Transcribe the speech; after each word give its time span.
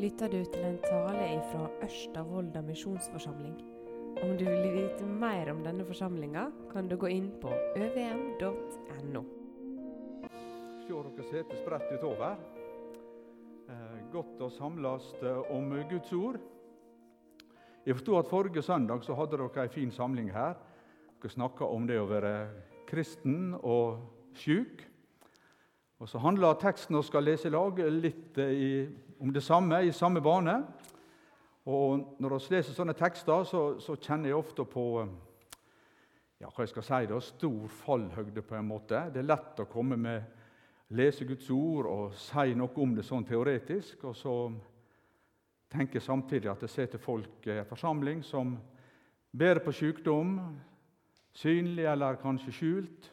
lytter 0.00 0.30
du 0.32 0.38
til 0.48 0.62
en 0.64 0.78
tale 0.80 1.24
fra 1.50 1.66
Ørsta 1.84 2.22
misjonsforsamling. 2.64 3.56
Om 4.22 4.30
du 4.38 4.46
vil 4.46 4.72
vite 4.72 5.04
mer 5.04 5.50
om 5.52 5.60
denne 5.64 5.84
forsamlinga, 5.84 6.46
kan 6.72 6.88
du 6.88 6.96
gå 6.96 7.10
inn 7.12 7.26
på 7.42 7.50
øvm.no. 7.76 9.22
Se 10.86 10.94
dere 10.94 11.26
sitter 11.28 11.60
spredt 11.60 11.92
utover. 11.92 12.38
Eh, 13.68 13.98
godt 14.12 14.40
å 14.40 14.48
samles 14.50 15.10
eh, 15.20 15.52
om 15.52 15.68
Guds 15.90 16.12
ord. 16.16 16.40
Jeg 17.84 17.98
forstod 17.98 18.22
at 18.22 18.32
Forrige 18.32 18.64
søndag 18.64 19.04
så 19.04 19.18
hadde 19.18 19.36
dere 19.36 19.66
en 19.66 19.76
fin 19.76 19.92
samling 19.92 20.32
her. 20.32 20.56
Dere 21.20 21.34
snakka 21.36 21.68
om 21.68 21.84
det 21.86 22.00
å 22.00 22.08
være 22.08 22.34
kristen 22.88 23.52
og 23.60 24.00
sjuk. 24.32 24.86
Og 26.00 26.08
Så 26.08 26.18
handler 26.24 26.56
teksten 26.56 26.96
vi 26.96 27.04
skal 27.04 27.28
lese 27.28 27.48
i 27.48 27.52
lag, 27.52 27.84
litt 28.00 28.38
eh, 28.40 28.56
i, 28.56 28.72
om 29.20 29.32
det 29.32 29.42
samme, 29.42 29.82
i 29.84 29.92
samme 29.92 30.20
bane. 30.20 30.64
Og 31.64 32.16
Når 32.18 32.38
vi 32.38 32.54
leser 32.56 32.72
sånne 32.72 32.96
tekster, 32.96 33.44
så, 33.44 33.64
så 33.80 33.96
kjenner 34.00 34.30
jeg 34.30 34.38
ofte 34.38 34.64
på 34.64 34.84
eh, 35.02 35.10
ja, 36.40 36.48
hva 36.48 36.64
jeg 36.64 36.72
skal 36.72 36.86
si 36.86 37.08
da, 37.10 37.20
stor 37.20 37.66
fallhøgde. 37.82 38.42
på 38.42 38.56
en 38.56 38.68
måte. 38.68 39.02
Det 39.12 39.20
er 39.20 39.28
lett 39.28 39.60
å 39.60 39.68
komme 39.68 39.96
med 40.00 40.22
lese 40.96 41.24
Guds 41.28 41.50
ord 41.50 41.86
og 41.86 42.14
si 42.18 42.54
noe 42.56 42.72
om 42.82 42.96
det 42.96 43.04
sånn 43.04 43.26
teoretisk. 43.28 44.04
Og 44.08 44.16
så 44.16 44.34
tenker 45.70 46.00
jeg 46.00 46.08
samtidig 46.08 46.50
at 46.50 46.64
jeg 46.64 46.72
ser 46.72 46.90
til 46.94 47.04
folk 47.04 47.46
i 47.46 47.58
en 47.60 47.68
forsamling 47.68 48.24
som 48.24 48.56
bærer 49.30 49.60
på 49.62 49.72
sykdom, 49.76 50.38
synlig 51.36 51.84
eller 51.86 52.18
kanskje 52.22 52.56
skjult. 52.56 53.12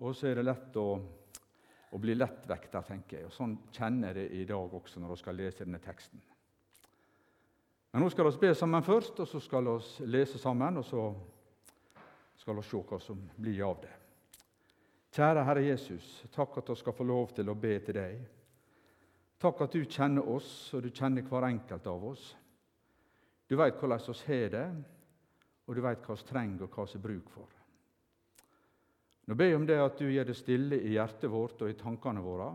Og 0.00 0.16
så 0.16 0.32
er 0.32 0.40
det 0.40 0.48
lett 0.48 0.80
å 0.80 0.88
og 1.96 2.02
bli 2.04 2.12
lettvekta, 2.12 2.82
tenker 2.84 3.22
jeg. 3.22 3.26
Og 3.30 3.32
Sånn 3.32 3.54
kjenner 3.72 4.12
jeg 4.12 4.16
det 4.18 4.40
i 4.42 4.48
dag 4.48 4.74
også 4.76 5.00
når 5.00 5.14
vi 5.14 5.22
skal 5.22 5.38
lese 5.40 5.64
denne 5.64 5.80
teksten. 5.80 6.20
Men 7.92 8.04
nå 8.04 8.10
skal 8.12 8.28
vi 8.28 8.42
be 8.42 8.50
sammen 8.52 8.84
først, 8.84 9.22
og 9.24 9.28
så 9.30 9.40
skal 9.40 9.70
vi 9.70 10.10
lese 10.12 10.36
sammen, 10.38 10.76
og 10.76 10.84
så 10.84 11.06
skal 12.36 12.58
vi 12.58 12.64
se 12.68 12.82
hva 12.90 12.98
som 13.00 13.22
blir 13.40 13.62
av 13.64 13.80
det. 13.80 13.94
Kjære 15.16 15.46
Herre 15.48 15.62
Jesus, 15.64 16.10
takk 16.34 16.58
at 16.60 16.68
vi 16.68 16.76
skal 16.82 16.98
få 16.98 17.06
lov 17.08 17.32
til 17.32 17.48
å 17.48 17.56
be 17.56 17.78
til 17.86 17.96
deg. 17.96 18.18
Takk 19.40 19.64
at 19.64 19.72
du 19.72 19.88
kjenner 19.88 20.28
oss, 20.28 20.50
og 20.76 20.84
du 20.84 20.90
kjenner 20.92 21.24
hver 21.24 21.48
enkelt 21.48 21.88
av 21.88 22.04
oss. 22.12 22.28
Du 23.48 23.56
veit 23.56 23.80
hvordan 23.80 24.04
vi 24.04 24.18
har 24.26 24.52
det, 24.52 24.68
og 25.64 25.72
du 25.72 25.80
veit 25.80 26.04
hva 26.04 26.20
vi 26.20 26.28
trenger, 26.28 26.66
og 26.66 26.76
hva 26.76 26.84
vi 26.84 26.98
har 26.98 27.08
bruk 27.08 27.32
for. 27.32 27.55
Nå 29.26 29.34
ber 29.34 29.50
jeg 29.50 29.58
om 29.58 29.66
det 29.66 29.78
at 29.82 29.98
du 29.98 30.06
gjør 30.06 30.28
det 30.28 30.36
stille 30.38 30.78
i 30.78 30.94
hjertet 30.94 31.30
vårt 31.30 31.62
og 31.62 31.70
i 31.70 31.78
tankene 31.78 32.22
våre. 32.22 32.50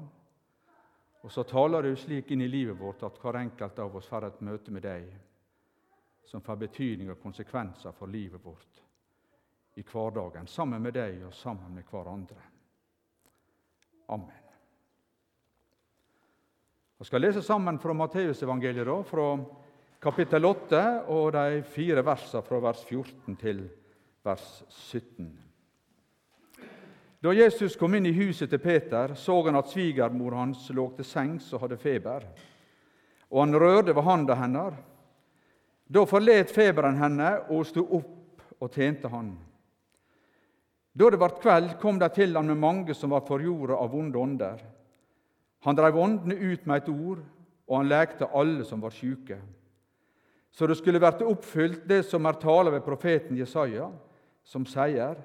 Og 1.21 1.31
så 1.31 1.43
taler 1.45 1.83
du 1.83 1.95
slik 1.99 2.31
inn 2.31 2.41
i 2.45 2.49
livet 2.49 2.79
vårt 2.79 3.03
at 3.03 3.19
hver 3.21 3.41
enkelt 3.41 3.79
av 3.83 3.97
oss 3.99 4.07
får 4.09 4.29
et 4.29 4.39
møte 4.47 4.71
med 4.73 4.85
deg 4.87 5.09
som 6.25 6.41
får 6.41 6.61
betydning 6.63 7.11
og 7.11 7.19
konsekvenser 7.19 7.91
for 7.97 8.07
livet 8.07 8.39
vårt 8.43 8.79
i 9.79 9.83
hverdagen, 9.87 10.47
sammen 10.47 10.81
med 10.83 10.95
deg 10.95 11.21
og 11.27 11.35
sammen 11.35 11.75
med 11.75 11.87
hverandre. 11.87 12.39
Amen. 14.11 14.47
Vi 16.99 17.07
skal 17.07 17.23
lese 17.23 17.41
sammen 17.41 17.79
fra 17.81 17.93
Matteusevangeliet, 17.97 19.07
fra 19.07 19.29
kapittel 20.01 20.45
8 20.45 20.81
og 21.09 21.31
de 21.35 21.61
fire 21.65 22.03
versene 22.05 22.43
fra 22.45 22.59
vers 22.61 22.83
14 22.87 23.39
til 23.41 23.63
vers 24.23 24.49
17. 24.69 25.50
Da 27.21 27.33
Jesus 27.37 27.75
kom 27.77 27.93
inn 27.95 28.07
i 28.09 28.15
huset 28.17 28.49
til 28.49 28.59
Peter, 28.59 29.13
så 29.13 29.35
han 29.45 29.59
at 29.59 29.69
svigermor 29.69 30.33
hans 30.39 30.63
lå 30.73 30.87
til 30.97 31.05
sengs 31.05 31.51
og 31.53 31.61
hadde 31.61 31.77
feber. 31.77 32.25
Og 33.29 33.43
han 33.43 33.59
rørte 33.61 33.93
ved 33.93 34.07
handa 34.07 34.37
hennes. 34.39 34.79
Da 35.85 36.05
forlet 36.09 36.49
feberen 36.49 36.97
henne, 36.97 37.29
og 37.45 37.61
hun 37.61 37.69
sto 37.69 37.85
opp 37.99 38.41
og 38.57 38.73
tjente 38.73 39.11
han. 39.11 39.35
Da 40.97 41.09
det 41.13 41.19
ble 41.21 41.29
kveld, 41.37 41.75
kom 41.79 41.99
de 42.01 42.09
til 42.09 42.33
han 42.35 42.49
med 42.49 42.59
mange 42.59 42.95
som 42.97 43.13
var 43.13 43.27
forjorda 43.27 43.77
av 43.77 43.93
vonde 43.93 44.17
ånder. 44.17 44.63
Han 45.61 45.77
drev 45.77 45.99
åndene 46.01 46.35
ut 46.35 46.65
med 46.65 46.81
et 46.81 46.89
ord, 46.89 47.21
og 47.69 47.77
han 47.77 47.91
lekte 47.91 48.31
alle 48.33 48.65
som 48.65 48.81
var 48.81 48.95
sjuke. 48.95 49.37
Så 50.51 50.67
det 50.67 50.79
skulle 50.79 50.99
vært 50.99 51.21
oppfylt 51.21 51.85
det 51.87 52.01
som 52.09 52.25
er 52.25 52.39
tala 52.41 52.73
ved 52.73 52.81
profeten 52.83 53.37
Jesaja, 53.37 53.91
som 54.43 54.65
sier:" 54.65 55.21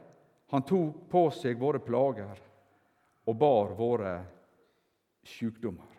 Han 0.47 0.63
tok 0.63 1.09
på 1.11 1.27
seg 1.35 1.59
våre 1.59 1.81
plager 1.83 2.39
og 3.27 3.39
bar 3.39 3.73
våre 3.79 4.13
sykdommer. 5.27 5.95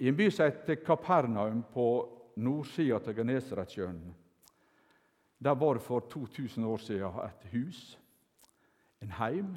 I 0.00 0.08
en 0.08 0.16
by 0.16 0.30
som 0.32 0.48
heter 0.48 0.80
Kapernaum 0.84 1.62
på 1.72 1.86
nordsida 2.40 3.00
av 3.00 3.16
Genesaretsjøen 3.16 4.00
der 5.40 5.56
var 5.56 5.78
det 5.78 5.84
for 5.84 6.04
2000 6.12 6.64
år 6.68 6.80
siden 6.84 7.20
et 7.24 7.44
hus, 7.52 7.98
en 9.00 9.12
heim. 9.16 9.54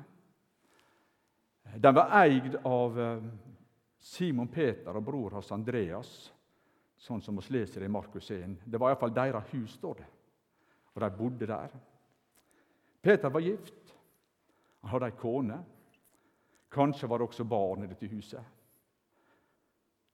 Den 1.76 1.96
var 1.96 2.14
eid 2.24 2.56
av 2.64 3.00
eh, 3.00 3.26
Simon 4.00 4.48
Peter 4.48 4.96
og 4.96 5.04
bror 5.04 5.36
hans 5.36 5.52
Andreas, 5.52 6.32
sånn 6.96 7.20
som 7.24 7.36
vi 7.36 7.58
leser 7.58 7.84
i 7.84 7.92
Markus 7.92 8.32
1. 8.32 8.62
Det 8.64 8.80
var 8.80 8.94
iallfall 8.94 9.12
deres 9.16 9.52
hus, 9.52 9.76
står 9.76 10.00
det 10.00 10.08
og 10.96 11.02
de 11.02 11.10
bodde 11.18 11.48
der. 11.48 11.68
Peter 13.02 13.30
var 13.30 13.40
gift. 13.40 13.96
Han 14.82 14.90
hadde 14.90 15.06
ei 15.06 15.18
kone. 15.18 15.64
Kanskje 16.72 17.10
var 17.10 17.18
det 17.18 17.28
også 17.28 17.44
barn 17.44 17.84
i 17.84 17.88
dette 17.88 18.08
huset. 18.08 18.44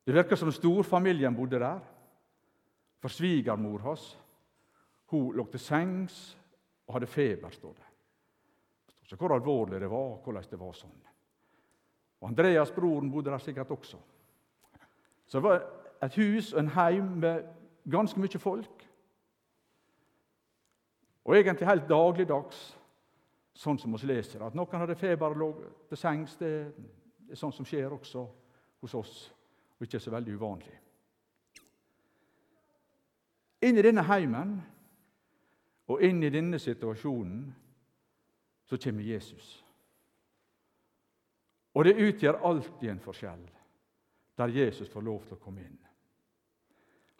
Det 0.05 0.15
virka 0.15 0.35
som 0.35 0.51
storfamilien 0.51 1.35
bodde 1.35 1.59
der. 1.59 1.79
For 2.99 3.07
svigermor 3.07 3.79
hans 3.79 4.17
hun 5.09 5.35
lå 5.35 5.45
til 5.51 5.59
sengs 5.59 6.37
og 6.87 6.93
hadde 6.93 7.07
feber, 7.07 7.49
står 7.49 7.73
det. 7.73 7.85
Så 9.03 9.15
hvor 9.15 9.33
alvorlig 9.33 9.81
det 9.81 9.89
var, 9.89 10.19
hvordan 10.23 10.43
det 10.51 10.59
var 10.59 10.73
sånn. 10.77 10.99
Og 12.21 12.27
Andreas, 12.29 12.71
broren, 12.71 13.09
bodde 13.11 13.31
der 13.31 13.41
sikkert 13.41 13.71
også. 13.71 13.97
Så 15.25 15.37
det 15.37 15.43
var 15.43 15.63
et 16.03 16.15
hus 16.15 16.53
og 16.53 16.59
en 16.59 16.71
heim 16.75 17.07
med 17.23 17.47
ganske 17.89 18.19
mye 18.21 18.39
folk. 18.39 18.78
Og 21.29 21.37
egentlig 21.37 21.67
helt 21.69 21.85
dagligdags, 21.85 22.59
sånn 23.53 23.77
som 23.77 23.93
vi 23.93 24.07
leser. 24.09 24.41
At 24.41 24.55
noen 24.57 24.81
hadde 24.81 24.95
feber 24.97 25.35
og 25.35 25.37
lå 25.37 25.49
til 25.91 25.99
sengs, 25.99 26.33
det 26.39 26.49
er 27.29 27.37
sånn 27.37 27.53
som 27.53 27.67
skjer 27.69 27.93
også 27.93 28.23
hos 28.81 28.95
oss, 28.97 29.17
og 29.77 29.85
ikke 29.85 30.01
så 30.01 30.13
veldig 30.15 30.37
uvanlig. 30.39 30.73
Inn 33.61 33.77
i 33.77 33.83
denne 33.85 34.05
heimen 34.07 34.55
og 35.91 36.01
inn 36.01 36.23
i 36.23 36.31
denne 36.33 36.57
situasjonen 36.61 37.43
så 38.65 38.79
kommer 38.81 39.05
Jesus. 39.05 39.51
Og 41.77 41.85
det 41.85 41.99
utgjør 41.99 42.41
alltid 42.49 42.89
en 42.89 43.03
forskjell 43.03 43.45
der 44.39 44.55
Jesus 44.55 44.89
får 44.89 45.05
lov 45.05 45.27
til 45.27 45.37
å 45.37 45.43
komme 45.43 45.61
inn. 45.61 45.77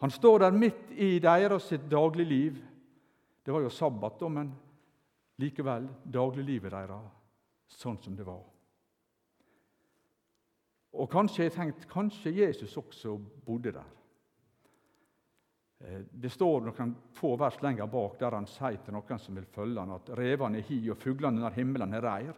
Han 0.00 0.10
står 0.10 0.42
der 0.48 0.56
midt 0.56 0.90
i 0.96 1.18
deres 1.22 1.68
sitt 1.70 1.86
dagligliv 1.92 2.56
det 3.44 3.52
var 3.52 3.64
jo 3.64 3.70
sabbat, 3.72 4.18
da, 4.20 4.28
men 4.28 4.50
likevel 5.40 5.88
dagliglivet 6.04 6.72
deres 6.72 7.16
sånn 7.70 8.00
som 8.02 8.16
det 8.16 8.26
var. 8.26 8.42
Og 11.00 11.06
kanskje 11.10 11.46
jeg 11.46 11.54
tenkte, 11.54 11.88
kanskje 11.90 12.34
Jesus 12.34 12.76
også 12.76 13.14
bodde 13.46 13.72
der. 13.76 13.90
Eh, 15.80 16.00
det 16.10 16.32
står 16.34 16.66
noen 16.66 16.94
få 17.16 17.36
vers 17.40 17.60
lenger 17.62 17.88
bak 17.88 18.18
der 18.20 18.36
han 18.36 18.48
sier 18.50 18.80
til 18.84 18.96
noen 18.96 19.22
som 19.22 19.38
vil 19.38 19.48
følge 19.54 19.80
han, 19.80 19.94
at 19.96 20.10
revene 20.18 20.60
er 20.60 20.66
hi 20.68 20.82
og 20.90 20.98
fuglene 21.00 21.40
under 21.40 21.54
himmelen 21.54 21.94
er 21.94 22.04
reir. 22.04 22.34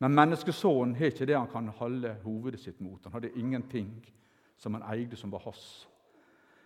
Men 0.00 0.16
menneskesonen 0.16 0.94
har 0.96 1.10
ikke 1.12 1.26
det 1.28 1.36
han 1.36 1.50
kan 1.50 1.68
holde 1.76 2.14
hovedet 2.22 2.62
sitt 2.62 2.80
mot. 2.80 3.02
Han 3.04 3.12
hadde 3.18 3.34
ingenting 3.36 3.90
som 4.56 4.74
han 4.78 4.86
eide, 4.94 5.16
som 5.16 5.32
var 5.32 5.42
hans. 5.44 5.86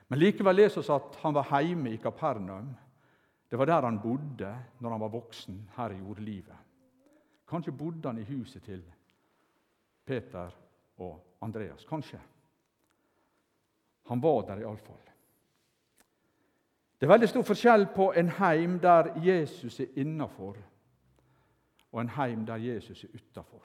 Men 0.07 0.21
likevel 0.21 0.61
leser 0.61 0.85
vi 0.85 0.93
at 0.95 1.17
han 1.23 1.35
var 1.35 1.51
hjemme 1.65 1.91
i 1.91 1.99
Kapernaum. 1.99 2.69
Det 3.55 3.59
var 3.59 3.65
der 3.65 3.81
han 3.81 4.01
bodde 4.01 4.65
når 4.81 4.91
han 4.91 5.01
var 5.01 5.09
voksen 5.09 5.71
her 5.77 5.91
i 5.91 5.99
jordlivet. 5.99 6.57
Kanskje 7.49 7.73
bodde 7.73 8.09
han 8.09 8.19
i 8.19 8.25
huset 8.25 8.63
til 8.63 8.83
Peter 10.05 10.51
og 10.97 11.37
Andreas. 11.41 11.85
Kanskje. 11.85 12.21
Han 14.09 14.23
var 14.23 14.41
der 14.41 14.57
iallfall. 14.57 14.99
Det 17.01 17.07
er 17.07 17.13
veldig 17.13 17.29
stor 17.29 17.43
forskjell 17.43 17.87
på 17.95 18.09
en 18.13 18.29
heim 18.29 18.81
der 18.81 19.21
Jesus 19.23 19.81
er 19.81 19.87
innafor, 19.97 20.57
og 21.93 22.01
en 22.01 22.09
heim 22.09 22.47
der 22.47 22.57
Jesus 22.57 23.05
er 23.05 23.09
utafor. 23.15 23.63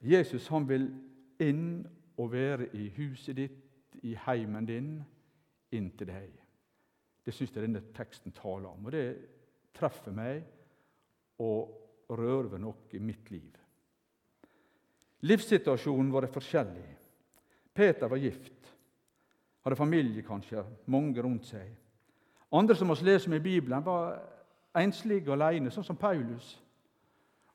Jesus 0.00 0.48
han 0.48 0.68
vil 0.68 0.88
inn 1.38 1.86
og 2.16 2.32
være 2.32 2.66
i 2.74 2.88
huset 2.96 3.36
ditt, 3.36 4.02
i 4.02 4.18
heimen 4.26 4.66
din, 4.66 5.04
inn 5.70 5.90
til 5.98 6.10
deg. 6.10 6.45
Det 7.26 7.34
syns 7.34 7.50
jeg 7.54 7.64
denne 7.64 7.82
teksten 7.94 8.34
taler 8.34 8.70
om. 8.70 8.86
Og 8.86 8.94
det 8.94 9.06
treffer 9.74 10.14
meg 10.14 10.44
og 11.42 12.12
rører 12.14 12.52
ved 12.52 12.62
noe 12.62 12.94
i 12.94 13.02
mitt 13.02 13.30
liv. 13.34 13.50
Livssituasjonen 15.26 16.12
var 16.14 16.28
forskjellig. 16.30 16.86
Peter 17.74 18.08
var 18.08 18.20
gift, 18.20 18.70
hadde 19.64 19.76
familie 19.76 20.22
kanskje, 20.24 20.62
mange 20.86 21.20
rundt 21.22 21.48
seg. 21.50 21.66
Andre 22.54 22.76
som 22.78 22.88
vi 22.88 23.04
leser 23.04 23.28
om 23.28 23.34
i 23.36 23.42
Bibelen, 23.42 23.84
var 23.84 24.20
enslige 24.78 25.28
og 25.28 25.34
alene, 25.36 25.72
sånn 25.74 25.84
som 25.84 25.98
Paulus. 25.98 26.54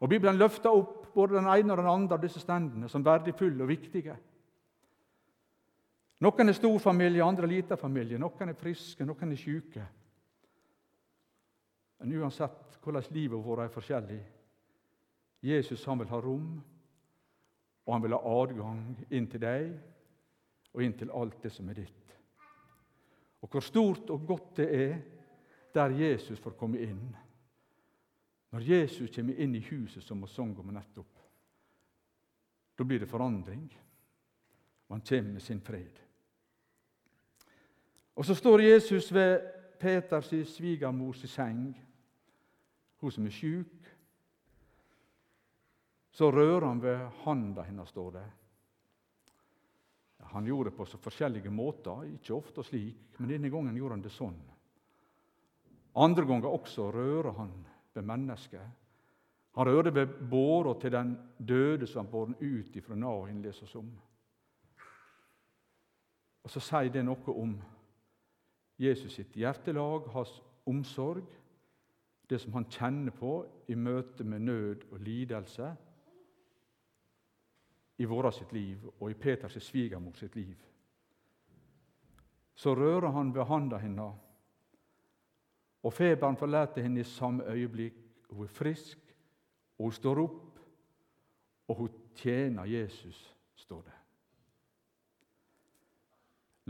Og 0.01 0.09
Bibelen 0.09 0.37
løfta 0.37 0.73
opp 0.73 1.07
både 1.15 1.37
den 1.37 1.47
ene 1.49 1.73
og 1.73 1.79
den 1.79 1.89
andre 1.89 2.17
av 2.17 2.21
disse 2.21 2.41
stendene 2.41 2.89
som 2.89 3.05
verdifulle 3.05 3.63
og 3.63 3.71
viktige. 3.71 4.17
Noen 6.21 6.49
er 6.49 6.53
stor 6.53 6.77
familie, 6.79 7.23
andre 7.25 7.47
er 7.47 7.53
liten 7.55 7.79
familie. 7.81 8.19
Noen 8.21 8.51
er 8.51 8.57
friske, 8.57 9.05
noen 9.05 9.31
er 9.33 9.39
syke. 9.41 9.85
Men 12.01 12.13
uansett 12.21 12.77
hvordan 12.81 13.09
livet 13.13 13.41
vårt 13.45 13.65
er 13.65 13.73
forskjellig, 13.73 14.19
Jesus 15.41 15.85
han 15.85 16.01
vil 16.01 16.09
ha 16.09 16.19
rom, 16.21 16.51
og 17.85 17.93
han 17.93 18.03
vil 18.03 18.13
ha 18.13 18.35
adgang 18.41 18.83
inn 19.09 19.27
til 19.29 19.41
deg 19.41 19.71
og 20.71 20.83
inn 20.85 20.93
til 20.97 21.13
alt 21.17 21.41
det 21.41 21.51
som 21.53 21.69
er 21.69 21.81
ditt. 21.81 22.13
Og 23.41 23.49
hvor 23.49 23.65
stort 23.65 24.09
og 24.13 24.27
godt 24.29 24.61
det 24.61 24.67
er 24.77 24.93
der 25.73 25.97
Jesus 25.97 26.39
får 26.39 26.53
komme 26.59 26.81
inn. 26.85 27.01
Når 28.51 28.67
Jesus 28.67 29.09
kommer 29.15 29.39
inn 29.39 29.55
i 29.55 29.63
huset, 29.65 30.03
som 30.03 30.21
vi 30.21 30.29
sang 30.29 30.53
om 30.59 30.73
nettopp, 30.73 31.17
da 32.77 32.85
blir 32.85 33.01
det 33.01 33.09
forandring, 33.09 33.65
og 34.87 34.95
han 34.95 35.05
kommer 35.07 35.37
med 35.37 35.41
sin 35.41 35.61
fred. 35.61 35.99
Og 38.21 38.25
Så 38.25 38.35
står 38.35 38.61
Jesus 38.61 39.13
ved 39.13 39.39
Peters 39.79 40.29
svigermors 40.45 41.23
seng, 41.25 41.73
hun 43.01 43.11
som 43.11 43.25
er 43.25 43.33
sjuk. 43.33 43.87
Så 46.11 46.29
rører 46.29 46.67
han 46.67 46.83
ved 46.83 46.99
handa 47.23 47.65
hennes, 47.65 47.89
står 47.89 48.11
det. 48.11 48.25
Han 50.19 50.45
gjorde 50.45 50.69
det 50.69 50.77
på 50.77 50.85
så 50.85 51.01
forskjellige 51.01 51.49
måter, 51.49 52.03
ikke 52.13 52.37
ofte 52.37 52.63
slik, 52.63 53.17
men 53.17 53.33
denne 53.33 53.49
gangen 53.49 53.81
gjorde 53.81 53.97
han 53.97 54.05
det 54.05 54.13
sånn. 54.13 54.37
Andre 55.97 56.29
ganger 56.29 56.53
også 56.53 56.91
rører 56.93 57.33
han 57.41 57.57
ved 57.93 58.05
mennesket. 58.05 58.69
Han 59.57 59.65
rører 59.65 59.97
ved 59.97 60.17
båra 60.29 60.77
til 60.77 60.93
den 60.93 61.17
døde 61.39 61.89
som 61.89 62.05
han 62.05 62.13
båren 62.13 62.37
ut 62.37 62.75
ifra 62.75 62.95
Nahin 62.95 63.41
leser 63.41 63.77
om. 63.81 63.91
Og 66.43 66.49
Så 66.49 66.59
sier 66.59 66.93
det 66.93 67.01
noe 67.05 67.33
om 67.33 67.57
Jesus 68.81 69.13
sitt 69.13 69.35
hjertelag, 69.37 70.07
hans 70.13 70.41
omsorg, 70.65 71.27
det 72.29 72.39
som 72.41 72.53
han 72.53 72.65
kjenner 72.71 73.13
på 73.13 73.33
i 73.69 73.75
møte 73.75 74.23
med 74.23 74.45
nød 74.47 74.85
og 74.91 74.99
lidelse 75.03 75.69
i 78.01 78.07
våra 78.09 78.31
sitt 78.33 78.53
liv 78.55 78.87
og 78.97 79.11
i 79.11 79.17
Peters 79.19 79.59
svigermor 79.63 80.15
sitt 80.17 80.35
liv. 80.35 80.55
Så 82.55 82.73
rører 82.75 83.11
han 83.11 83.33
ved 83.35 83.45
handa 83.45 83.77
hennes, 83.77 84.15
og 85.83 85.93
feberen 85.93 86.37
forlater 86.37 86.81
henne 86.81 87.01
i 87.01 87.09
samme 87.09 87.45
øyeblikk. 87.49 87.97
Hun 88.29 88.45
er 88.45 88.53
frisk, 88.53 88.99
og 89.77 89.89
hun 89.89 89.91
står 89.91 90.21
opp, 90.23 90.59
og 91.67 91.75
hun 91.75 91.89
tjener 92.15 92.65
Jesus, 92.69 93.35
står 93.55 93.81
det. 93.81 94.00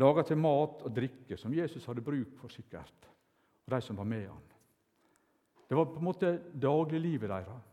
Laga 0.02 0.24
til 0.26 0.40
mat 0.40 0.82
og 0.82 0.94
drikke, 0.96 1.38
som 1.38 1.54
Jesus 1.54 1.86
hadde 1.86 2.04
bruk 2.06 2.34
for, 2.40 2.50
sikkert, 2.50 3.10
og 3.66 3.76
de 3.76 3.82
som 3.86 3.98
var 4.00 4.08
med 4.10 4.26
han. 4.28 4.48
Det 5.70 5.78
var 5.78 5.86
på 5.88 6.02
en 6.02 6.08
måte 6.08 6.32
dagliglivet 6.52 7.30
deres. 7.30 7.68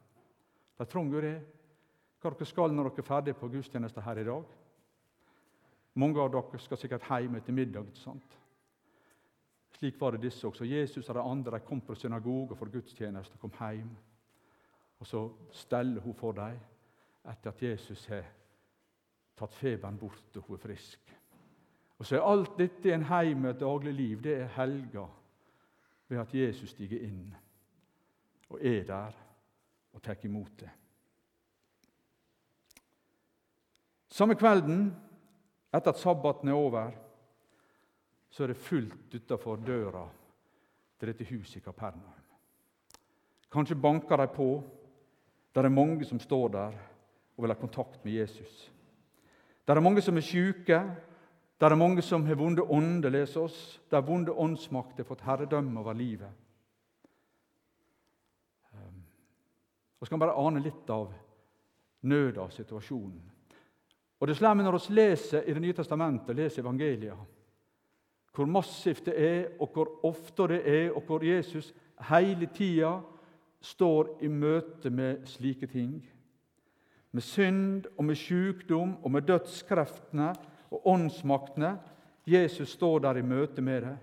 De 0.78 0.86
trang 0.86 1.08
jo 1.10 1.22
det. 1.22 1.38
Hva 2.22 2.30
dere 2.30 2.46
skal 2.46 2.75
når 2.75 2.90
dere 2.90 3.02
er 3.02 3.06
ferdige 3.06 3.38
på 3.38 3.48
gudstjeneste 3.50 4.02
her 4.02 4.20
i 4.20 4.26
dag? 4.28 4.52
Mange 5.98 6.22
av 6.22 6.30
dere 6.30 6.60
skal 6.62 6.78
sikkert 6.78 7.08
hjem 7.08 7.40
etter 7.40 7.56
middag. 7.56 7.88
ikke 7.90 8.04
sant? 8.04 8.36
Slik 9.78 9.98
var 10.00 10.14
det 10.14 10.22
disse 10.26 10.46
også. 10.46 10.66
Jesus 10.66 11.08
og 11.08 11.14
de 11.14 11.22
andre 11.22 11.58
de 11.58 11.66
kom 11.66 11.80
fra 11.82 11.94
synagogen 11.94 12.58
for 12.58 12.70
gudstjeneste 12.70 13.34
og 13.34 13.40
kom 13.40 13.58
hjem. 13.58 13.90
Og 14.98 15.06
Så 15.06 15.28
steller 15.50 16.00
hun 16.00 16.14
for 16.14 16.32
dem 16.32 16.58
etter 17.28 17.50
at 17.50 17.62
Jesus 17.62 18.06
har 18.06 18.26
tatt 19.38 19.54
feberen 19.54 19.98
bort 19.98 20.36
og 20.36 20.42
hun 20.46 20.56
er 20.56 20.62
frisk. 20.62 21.17
Og 21.98 22.06
Så 22.06 22.16
er 22.16 22.30
alt 22.30 22.58
dette 22.58 22.92
en 22.94 23.04
heim 23.04 23.44
og 23.44 23.50
et 23.50 23.60
daglig 23.60 23.94
liv, 23.94 24.22
Det 24.22 24.40
er 24.40 24.46
helga 24.46 25.06
ved 26.08 26.18
at 26.18 26.34
Jesus 26.34 26.70
stiger 26.70 27.00
inn 27.04 27.34
og 28.48 28.64
er 28.64 28.84
der 28.84 29.12
og 29.92 30.02
tar 30.02 30.16
imot 30.24 30.60
det. 30.60 30.70
Samme 34.08 34.34
kvelden, 34.34 34.96
etter 35.74 35.92
at 35.92 36.00
sabbaten 36.00 36.48
er 36.48 36.56
over, 36.56 36.90
så 38.30 38.42
er 38.42 38.46
det 38.46 38.56
fullt 38.56 39.14
utafor 39.14 39.56
døra 39.56 40.06
til 40.98 41.08
dette 41.08 41.26
huset 41.28 41.56
i 41.56 41.64
Kapernaum. 41.64 42.14
Kanskje 43.52 43.80
banker 43.80 44.16
de 44.16 44.26
på. 44.28 44.62
Det 45.54 45.64
er 45.64 45.68
mange 45.68 46.04
som 46.04 46.20
står 46.20 46.48
der 46.48 46.72
og 47.36 47.42
vil 47.42 47.52
ha 47.52 47.60
kontakt 47.60 48.04
med 48.04 48.12
Jesus. 48.12 48.72
Det 49.66 49.76
er 49.76 49.80
mange 49.80 50.02
som 50.02 50.16
er 50.16 50.24
syke. 50.24 50.80
Det 51.58 51.66
er 51.66 51.75
mange 51.75 52.02
som 52.02 52.26
har 52.26 52.38
vonde 52.38 52.62
ånder, 52.62 53.10
leser 53.10 53.40
oss. 53.40 53.81
Der 53.90 54.05
vonde 54.06 54.32
åndsmakter 54.32 55.02
har 55.02 55.08
fått 55.08 55.25
herredømme 55.26 55.81
over 55.81 55.96
livet. 55.99 56.31
Ehm, 58.75 59.00
og 59.99 60.06
så 60.06 60.12
kan 60.12 60.22
bare 60.22 60.37
ane 60.38 60.62
litt 60.62 60.90
av 60.90 61.10
nøda 62.06 62.44
av 62.44 62.55
situasjonen. 62.55 63.19
Og 64.20 64.26
Det 64.26 64.37
slemme 64.37 64.62
når 64.62 64.78
vi 64.78 64.94
leser 64.94 65.43
i 65.46 65.52
Det 65.52 65.62
nye 65.62 65.72
testamentet, 65.72 66.37
leser 66.37 66.62
evangeliet, 66.62 67.19
hvor 68.34 68.46
massivt 68.46 69.06
det 69.06 69.14
er, 69.19 69.49
og 69.61 69.70
hvor 69.75 70.04
ofte 70.06 70.46
det 70.49 70.62
er, 70.66 70.93
og 70.93 71.02
hvor 71.02 71.25
Jesus 71.25 71.75
hele 72.08 72.46
tida 72.46 73.00
står 73.61 74.19
i 74.22 74.28
møte 74.28 74.90
med 74.90 75.26
slike 75.26 75.66
ting. 75.66 76.08
Med 77.12 77.22
synd 77.22 77.87
og 77.96 78.04
med 78.04 78.14
sykdom 78.14 78.96
og 79.02 79.11
med 79.11 79.22
dødskreftene 79.22 80.34
og 80.70 80.86
åndsmaktene. 80.86 81.78
Jesus 82.26 82.68
står 82.76 82.98
der 82.98 83.16
i 83.16 83.22
møte 83.22 83.62
med 83.62 83.82
det. 83.82 83.96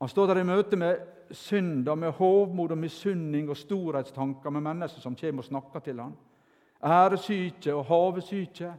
Han 0.00 0.08
står 0.08 0.26
der 0.26 0.40
i 0.40 0.44
møte 0.44 0.76
med 0.76 1.08
synder, 1.30 1.94
med 1.94 2.10
hovmod 2.12 2.70
og 2.70 2.78
misunning 2.78 3.48
og 3.48 3.56
storhetstanker 3.56 4.50
med 4.50 4.60
mennesker 4.60 5.00
som 5.00 5.16
kommer 5.16 5.42
og 5.42 5.48
snakker 5.48 5.80
til 5.80 6.00
ham 6.00 6.16
æresyke 6.82 7.74
og 7.74 7.84
havesyke, 7.84 8.74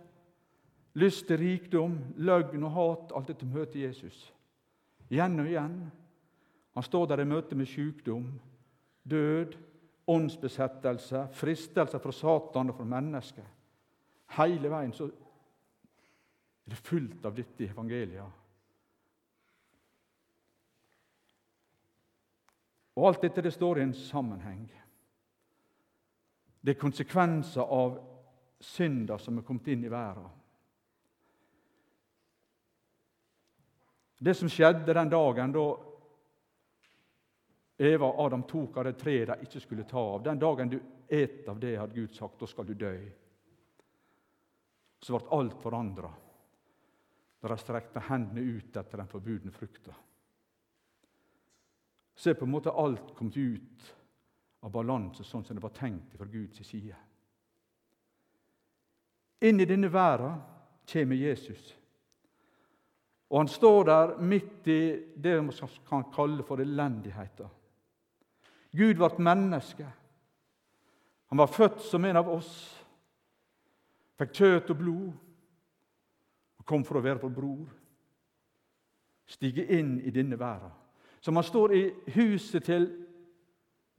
lyst 0.94 1.28
til 1.28 1.38
rikdom, 1.38 1.98
løgn 2.16 2.64
og 2.64 2.72
hat, 2.72 3.12
alt 3.16 3.28
dette 3.28 3.46
møter 3.46 3.80
Jesus. 3.88 4.34
Igjen 5.10 5.40
og 5.40 5.48
igjen. 5.48 5.78
Han 6.74 6.84
står 6.84 7.06
der 7.06 7.22
i 7.22 7.26
møte 7.30 7.56
med 7.56 7.66
sykdom, 7.66 8.28
død, 9.10 9.56
åndsbesettelse, 10.08 11.28
fristelser 11.32 12.00
fra 12.00 12.12
Satan 12.12 12.70
og 12.70 12.76
fra 12.76 12.84
mennesket. 12.84 13.46
Hele 14.38 14.70
veien 14.70 14.94
så 14.94 15.08
er 16.66 16.70
det 16.70 16.76
fullt 16.76 17.26
av 17.26 17.36
dette 17.36 17.64
i 17.64 17.68
evangeliet. 17.68 18.40
Og 22.94 23.08
Alt 23.08 23.26
dette 23.26 23.42
det 23.42 23.52
står 23.52 23.80
i 23.80 23.84
en 23.88 23.96
sammenheng. 23.98 24.64
Det 26.62 26.76
er 26.76 26.80
konsekvenser 26.80 27.74
av 27.76 27.98
synder 28.64 29.20
som 29.20 29.38
er 29.38 29.46
kommet 29.48 29.68
inn 29.74 29.84
i 29.84 29.92
verden. 29.92 30.30
Det 34.24 34.36
som 34.40 34.48
skjedde 34.48 34.94
den 34.94 35.10
dagen 35.12 35.52
da 35.52 35.66
Eva 37.84 38.08
og 38.08 38.22
Adam 38.24 38.46
tok 38.48 38.78
av 38.78 38.88
det 38.88 38.94
treet 39.02 39.28
de 39.28 39.48
ikke 39.48 39.60
skulle 39.60 39.84
ta 39.90 40.00
av 40.00 40.22
Den 40.24 40.40
dagen 40.40 40.70
du 40.70 40.78
et 41.10 41.48
av 41.50 41.60
det, 41.60 41.76
hadde 41.76 41.98
Gud 41.98 42.14
sagt, 42.16 42.40
da 42.40 42.48
skal 42.48 42.66
du 42.66 42.74
dø. 42.74 42.94
Så 45.04 45.18
ble 45.18 45.36
alt 45.36 45.58
forandra 45.60 46.14
da 47.44 47.50
de 47.52 47.60
strekte 47.60 48.00
hendene 48.08 48.42
ut 48.56 48.78
etter 48.80 49.02
den 49.02 49.10
forbudne 49.12 49.52
frukta. 49.52 49.92
Så 52.16 52.30
er 52.30 52.38
på 52.40 52.46
en 52.48 52.54
måte 52.54 52.72
alt 52.72 53.10
kommet 53.18 53.36
ut 53.36 53.88
av 54.64 54.72
balanse, 54.72 55.26
sånn 55.28 55.44
som 55.44 55.58
det 55.58 55.64
var 55.64 55.74
tenkt 55.76 56.16
fra 56.16 56.28
Guds 56.30 56.62
side. 56.64 56.96
Inn 59.44 59.60
i 59.60 59.68
denne 59.68 59.90
verden 59.92 60.38
kommer 60.88 61.20
Jesus. 61.20 61.74
Og 63.28 63.42
han 63.42 63.52
står 63.52 63.84
der 63.90 64.16
midt 64.24 64.70
i 64.72 64.80
det 65.20 65.36
man 65.44 65.76
kan 65.90 66.08
kalle 66.16 66.48
for 66.48 66.64
elendigheten. 66.64 67.52
Gud 68.72 68.96
ble 69.02 69.12
menneske. 69.20 69.90
Han 71.28 71.44
var 71.44 71.52
født 71.52 71.84
som 71.84 72.06
en 72.06 72.22
av 72.24 72.30
oss, 72.30 72.56
fikk 74.16 74.36
kjøtt 74.38 74.72
og 74.72 74.80
blod 74.80 75.33
kom 76.66 76.84
for 76.88 77.00
å 77.00 77.04
være 77.04 77.22
vår 77.24 77.34
bror. 77.34 77.74
Stige 79.30 79.66
inn 79.76 79.98
i 80.02 80.12
denne 80.12 80.38
verden. 80.40 80.72
Som 81.24 81.40
han 81.40 81.48
står 81.48 81.74
i 81.76 81.84
huset 82.18 82.66
til 82.68 82.88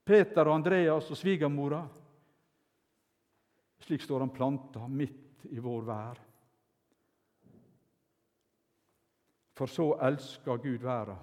Peter 0.04 0.44
og 0.44 0.58
Andreas 0.58 1.08
og 1.10 1.16
svigermora 1.16 1.82
Slik 3.84 4.02
står 4.02 4.20
han 4.20 4.30
planta 4.32 4.86
midt 4.88 5.44
i 5.52 5.58
vår 5.60 5.82
vær. 5.84 6.20
For 9.54 9.68
så 9.68 9.90
elska 10.02 10.56
Gud 10.56 10.80
verda, 10.82 11.18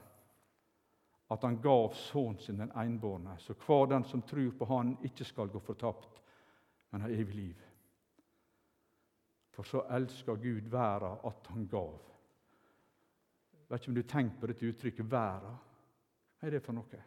at 1.32 1.44
han 1.44 1.58
gav 1.64 1.96
Sønnen 1.96 2.38
sin 2.40 2.60
den 2.62 2.72
einbårne, 2.78 3.34
så 3.40 3.56
hver 3.66 3.90
den 3.90 4.06
som 4.06 4.22
tror 4.22 4.52
på 4.60 4.68
Han, 4.70 4.98
ikke 5.04 5.26
skal 5.26 5.50
gå 5.50 5.60
fortapt, 5.60 6.22
men 6.92 7.02
har 7.02 7.10
evig 7.10 7.36
liv. 7.36 7.66
For 9.52 9.68
så 9.68 9.84
elska 9.92 10.36
Gud 10.36 10.70
verda 10.72 11.16
at 11.28 11.48
han 11.54 11.68
gav. 11.68 12.00
Jeg 13.52 13.70
vet 13.70 13.82
ikke 13.82 13.92
om 13.92 13.96
du 13.96 14.04
tenker 14.04 14.40
på 14.40 14.48
dette 14.48 14.66
uttrykket 14.66 15.12
'verda'. 15.12 15.58
Hva 16.40 16.48
er 16.48 16.52
det 16.52 16.64
for 16.64 16.74
noe? 16.74 17.04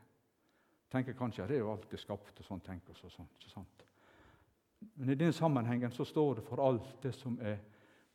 tenker 0.94 1.16
kanskje 1.18 1.42
at 1.44 1.50
det 1.50 1.58
er 1.58 1.64
jo 1.64 1.72
alltid 1.72 1.98
skapt 1.98 2.40
og 2.40 2.46
sånn, 2.46 2.62
tenker 2.62 2.94
oss 2.94 3.06
og 3.08 3.14
sånn, 3.14 3.30
ikke 3.38 3.50
sant? 3.50 3.84
Men 5.00 5.10
i 5.10 5.16
denne 5.18 5.34
sammenhengen 5.34 5.94
så 5.94 6.06
står 6.06 6.38
det 6.38 6.44
for 6.46 6.62
alt 6.62 6.90
det 7.02 7.14
som 7.16 7.38
er 7.42 7.58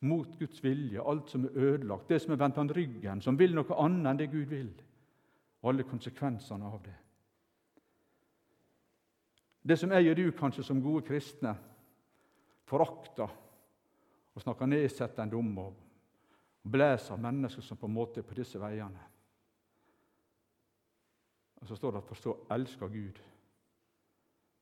mot 0.06 0.38
Guds 0.38 0.62
vilje, 0.64 1.02
alt 1.02 1.28
som 1.28 1.44
er 1.44 1.58
ødelagt, 1.58 2.08
det 2.08 2.22
som 2.22 2.32
er 2.32 2.40
vendt 2.40 2.60
an 2.62 2.72
ryggen, 2.72 3.20
som 3.20 3.36
vil 3.36 3.52
noe 3.56 3.76
annet 3.84 4.08
enn 4.12 4.20
det 4.22 4.30
Gud 4.32 4.48
vil, 4.48 4.70
og 5.60 5.72
alle 5.72 5.84
konsekvensene 5.84 6.70
av 6.70 6.80
det. 6.86 6.96
Det 9.60 9.76
som 9.76 9.92
jeg 9.92 10.08
og 10.08 10.16
du 10.16 10.24
kanskje 10.32 10.64
som 10.64 10.80
gode 10.80 11.04
kristne 11.04 11.52
forakter 12.70 13.28
og 14.34 14.42
snakker 14.42 14.66
nedsettende 14.66 15.36
om 15.36 15.58
og 15.58 15.74
blæser 16.70 17.16
mennesker 17.16 17.62
som 17.62 17.76
på 17.76 17.86
en 17.86 17.94
måte 17.94 18.20
er 18.20 18.26
på 18.26 18.34
disse 18.34 18.60
veiene. 18.60 19.06
Og 21.60 21.68
så 21.68 21.76
står 21.76 21.90
det 21.90 22.02
at 22.02 22.08
for 22.08 22.14
så 22.14 22.36
elsker 22.50 22.88
Gud 22.88 23.20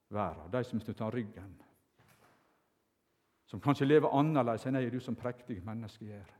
verden, 0.09 0.53
de 0.53 0.65
som 0.65 0.81
snutter 0.81 1.11
ryggen. 1.11 1.63
Som 3.47 3.61
kanskje 3.61 3.87
lever 3.87 4.13
annerledes 4.13 4.67
enn 4.67 4.77
jeg 4.81 4.93
du 4.93 5.01
som 5.01 5.17
prektige 5.17 5.65
menneske 5.65 6.05
gjør. 6.05 6.35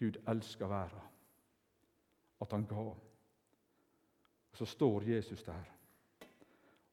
Gud 0.00 0.16
elsker 0.28 0.68
verden, 0.68 1.10
at 2.40 2.52
han 2.52 2.66
ga. 2.68 2.86
Og 4.52 4.58
så 4.58 4.66
står 4.66 5.08
Jesus 5.08 5.42
der. 5.42 5.64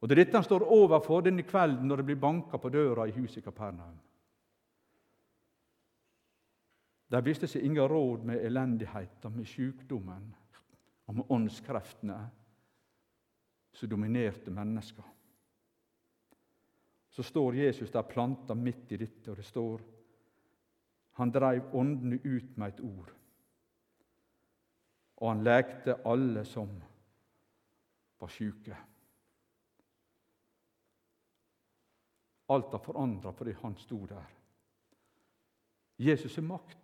Og 0.01 0.09
Det 0.09 0.17
er 0.17 0.23
dette 0.23 0.37
han 0.37 0.43
står 0.43 0.65
overfor 0.65 1.21
denne 1.21 1.43
kvelden 1.43 1.87
når 1.87 2.01
det 2.01 2.05
blir 2.05 2.19
banka 2.19 2.57
på 2.57 2.69
døra 2.69 3.05
i 3.05 3.11
huset 3.11 3.37
i 3.37 3.45
Kapernaum. 3.45 3.99
De 7.11 7.19
viste 7.25 7.47
seg 7.49 7.65
ingen 7.67 7.87
råd 7.91 8.23
med 8.25 8.45
elendigheten, 8.45 9.33
med 9.35 9.47
sykdommen, 9.47 10.29
og 11.05 11.15
med 11.17 11.33
åndskreftene 11.35 12.19
som 13.75 13.89
dominerte 13.89 14.51
mennesker. 14.51 15.03
Så 17.11 17.23
står 17.23 17.57
Jesus 17.59 17.91
der 17.91 18.07
planta 18.07 18.55
midt 18.55 18.91
i 18.95 18.99
dette, 19.01 19.31
og 19.31 19.37
det 19.37 19.45
står 19.45 19.81
han 21.19 21.31
dreiv 21.31 21.75
åndene 21.75 22.19
ut 22.23 22.57
med 22.57 22.71
et 22.73 22.79
ord. 22.79 23.09
Og 25.21 25.27
han 25.29 25.43
lekte 25.43 25.99
alle 26.07 26.45
som 26.47 26.71
var 28.21 28.31
sjuke. 28.31 28.77
Alt 32.51 32.71
har 32.71 32.83
forandra 32.83 33.33
fordi 33.35 33.53
han 33.61 33.75
sto 33.77 33.99
der. 34.09 34.31
Jesus 36.01 36.37
er 36.37 36.47
makt. 36.47 36.80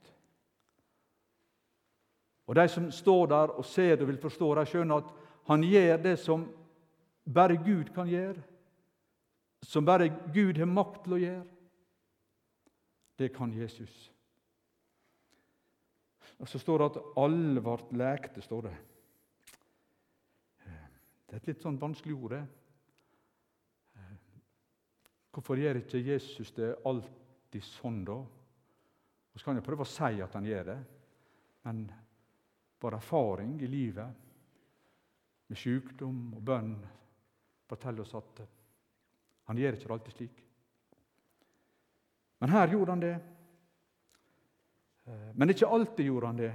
Og 2.48 2.56
De 2.56 2.68
som 2.68 2.92
står 2.92 3.26
der 3.28 3.54
og 3.60 3.66
ser 3.66 4.02
og 4.02 4.08
vil 4.08 4.22
forstå, 4.22 4.54
de 4.56 4.66
skjønner 4.66 5.02
at 5.02 5.14
han 5.48 5.64
gjør 5.64 5.98
det 6.04 6.20
som 6.20 6.46
bare 7.34 7.58
Gud 7.58 7.92
kan 7.96 8.08
gjøre. 8.08 8.44
Som 9.64 9.86
bare 9.86 10.10
Gud 10.34 10.58
har 10.58 10.70
makt 10.70 11.04
til 11.04 11.14
å 11.14 11.22
gjøre. 11.22 11.46
Det 13.18 13.32
kan 13.36 13.54
Jesus. 13.54 14.12
Og 16.40 16.48
Så 16.48 16.60
står 16.60 16.78
det 16.78 16.86
at 16.92 17.04
alle 17.18 17.62
ble 17.62 17.98
lekte. 17.98 18.42
står 18.42 18.62
Det 18.62 18.76
Det 21.28 21.34
er 21.34 21.38
et 21.38 21.48
litt 21.48 21.62
sånn 21.62 21.80
vanskelig 21.80 22.16
ord. 22.16 22.30
det. 22.30 22.46
Hvorfor 25.32 25.56
gjør 25.60 25.76
ikke 25.76 26.00
Jesus 26.02 26.52
det 26.52 26.76
alltid 26.86 27.62
sånn, 27.62 28.06
da? 28.06 28.14
Og 28.14 29.40
Så 29.40 29.46
kan 29.46 29.56
jeg 29.56 29.64
prøve 29.64 29.82
å 29.82 29.86
si 29.86 30.22
at 30.22 30.34
han 30.34 30.46
gjør 30.46 30.64
det, 30.64 30.78
men 31.64 31.92
vår 32.80 32.98
erfaring 33.00 33.62
i 33.62 33.68
livet 33.68 34.26
med 35.48 35.58
sykdom 35.58 36.34
og 36.38 36.44
bønn 36.44 36.76
forteller 37.68 38.04
oss 38.04 38.16
at 38.20 38.44
han 39.48 39.58
gjør 39.58 39.78
ikke 39.78 39.94
alltid 39.94 40.16
slik. 40.16 40.44
Men 42.40 42.54
her 42.54 42.68
gjorde 42.72 42.92
han 42.92 43.04
det. 43.04 43.16
Eh, 45.08 45.30
men 45.36 45.50
ikke 45.50 45.70
alltid 45.72 46.06
gjorde 46.06 46.28
han 46.28 46.42
det. 46.42 46.54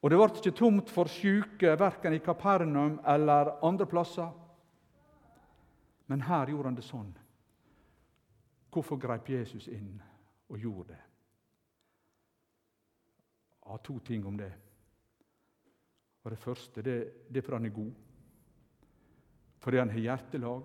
Og 0.00 0.10
det 0.10 0.16
ble 0.16 0.28
ikke 0.40 0.56
tomt 0.56 0.90
for 0.90 1.12
syke 1.12 1.74
verken 1.78 2.16
i 2.16 2.22
Kapernaum 2.24 2.96
eller 3.04 3.58
andre 3.66 3.86
plasser. 3.86 4.30
Men 6.08 6.24
her 6.26 6.50
gjorde 6.50 6.72
han 6.72 6.78
det 6.78 6.86
sånn. 6.88 7.12
Hvorfor 8.72 8.98
greip 9.02 9.28
Jesus 9.28 9.68
inn 9.68 10.00
og 10.48 10.58
gjorde 10.58 10.94
det? 10.94 11.02
Jeg 13.60 13.76
har 13.76 13.84
to 13.86 13.98
ting 14.02 14.24
om 14.26 14.38
det. 14.40 14.50
Og 16.24 16.30
Det 16.30 16.38
første 16.38 16.82
det, 16.82 17.12
det 17.28 17.36
er 17.36 17.42
fordi 17.42 17.56
han 17.56 17.66
er 17.66 17.74
god, 17.74 17.92
fordi 19.58 19.76
han 19.76 19.90
har 19.90 19.98
hjertelag 19.98 20.64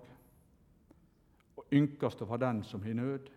og 1.56 1.66
ynkast 1.72 2.22
over 2.22 2.36
den 2.36 2.62
som 2.64 2.82
har 2.82 2.94
nød 2.94 3.30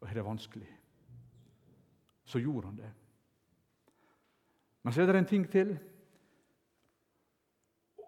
og 0.00 0.08
har 0.08 0.14
det 0.14 0.24
vanskelig. 0.24 0.68
Så 2.24 2.38
gjorde 2.38 2.66
han 2.66 2.76
det. 2.76 2.92
Men 4.82 4.92
så 4.92 5.02
er 5.02 5.06
det 5.06 5.18
en 5.18 5.26
ting 5.26 5.50
til. 5.50 5.78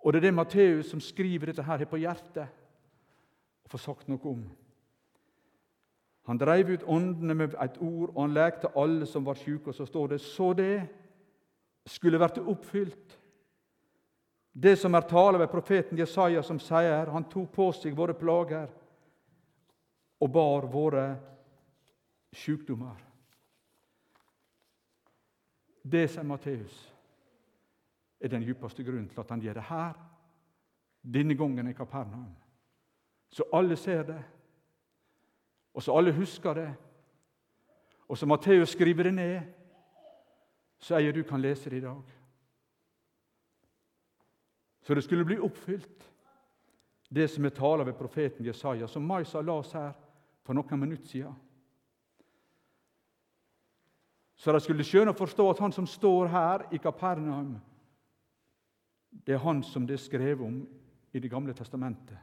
Og 0.02 0.12
det 0.12 0.18
er 0.18 0.28
det 0.28 0.34
Matteus 0.34 0.86
som 0.86 1.00
skriver 1.00 1.46
dette 1.46 1.62
her, 1.62 1.78
har 1.78 1.84
på 1.84 1.96
hjertet 1.96 2.48
og 3.64 3.70
får 3.70 3.78
sagt 3.78 4.08
noe 4.08 4.30
om. 4.30 4.44
Han 6.28 6.38
dreiv 6.38 6.70
ut 6.70 6.84
åndene 6.86 7.34
med 7.34 7.54
et 7.56 7.78
ord, 7.80 8.12
og 8.14 8.22
han 8.22 8.34
lekte 8.36 8.70
alle 8.76 9.06
som 9.06 9.26
var 9.26 9.34
syke. 9.34 9.68
Og 9.68 9.74
så 9.74 9.86
står 9.86 10.06
det 10.06 10.20
så 10.20 10.52
det 10.52 10.88
skulle 11.88 12.20
vært 12.20 12.38
oppfylt. 12.38 13.18
Det 14.52 14.74
som 14.78 14.94
er 14.94 15.06
tale 15.06 15.38
ved 15.38 15.50
profeten 15.52 15.98
Jesaja, 15.98 16.42
som 16.42 16.58
sier 16.60 17.12
han 17.12 17.28
tok 17.30 17.52
på 17.54 17.68
seg 17.76 17.96
våre 17.96 18.16
plager 18.18 18.70
og 20.18 20.30
bar 20.34 20.66
våre 20.66 21.04
sykdommer. 22.34 22.96
Det, 25.82 26.08
sier 26.10 26.26
Matteus, 26.26 26.80
er 28.20 28.32
den 28.32 28.42
djupeste 28.42 28.82
grunnen 28.84 29.08
til 29.08 29.22
at 29.22 29.30
han 29.30 29.42
gjør 29.42 29.60
det 29.60 29.68
her, 29.68 29.94
denne 31.02 31.36
gangen 31.38 31.70
i 31.70 31.76
Kapernaum. 31.76 32.34
Så 33.30 33.46
alle 33.52 33.76
ser 33.76 34.02
det, 34.08 34.20
og 35.74 35.82
så 35.82 35.94
alle 35.94 36.12
husker 36.12 36.54
det, 36.54 36.68
og 38.08 38.18
så 38.18 38.26
Matteus 38.26 38.72
skriver 38.74 39.02
det 39.02 39.14
ned 39.14 39.40
så 40.78 40.98
jeg 40.98 41.14
du 41.14 41.22
kan 41.22 41.42
lese 41.42 41.70
det 41.70 41.76
i 41.76 41.80
dag. 41.80 42.02
Så 44.82 44.94
det 44.94 45.04
skulle 45.04 45.24
bli 45.24 45.38
oppfylt, 45.38 46.04
det 47.10 47.30
som 47.30 47.44
er 47.44 47.50
tala 47.50 47.84
ved 47.84 47.92
profeten 47.92 48.46
Jesaja, 48.46 48.86
som 48.86 49.02
Maisa 49.02 49.40
las 49.40 49.72
her 49.72 49.92
for 50.44 50.56
noen 50.56 50.80
minutter 50.80 51.06
siden. 51.06 51.34
Så 54.38 54.52
de 54.52 54.60
skulle 54.60 54.86
skjønne 54.86 55.10
og 55.10 55.18
forstå 55.18 55.50
at 55.50 55.58
han 55.58 55.72
som 55.72 55.86
står 55.86 56.30
her 56.30 56.66
i 56.72 56.78
Kapernaum, 56.78 57.56
det 59.10 59.34
er 59.34 59.42
han 59.42 59.62
som 59.62 59.86
det 59.86 59.98
er 59.98 60.04
skrevet 60.04 60.46
om 60.46 60.60
i 61.12 61.18
Det 61.18 61.30
gamle 61.30 61.54
testamentet. 61.54 62.18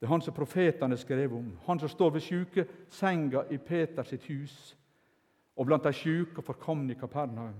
Det 0.00 0.06
er 0.06 0.10
han 0.10 0.22
som 0.22 0.34
profetene 0.34 0.96
skrev 0.96 1.34
om, 1.36 1.58
han 1.66 1.78
som 1.78 1.88
står 1.88 2.10
ved 2.10 2.20
sjukesenga 2.20 3.44
i 3.50 3.58
Peters 3.58 4.14
hus 4.28 4.76
og 5.56 5.66
blant 5.68 5.84
de 5.84 5.92
sjuke 5.94 6.40
og 6.40 6.46
forkomne 6.46 6.94
i 6.94 6.98
Kapernaum. 6.98 7.58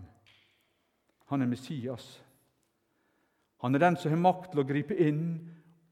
Han 1.32 1.42
er 1.42 1.50
Messias. 1.50 2.06
Han 3.62 3.74
er 3.74 3.78
den 3.78 3.96
som 3.96 4.10
har 4.10 4.20
makt 4.20 4.50
til 4.52 4.62
å 4.62 4.66
gripe 4.68 4.96
inn 4.96 5.24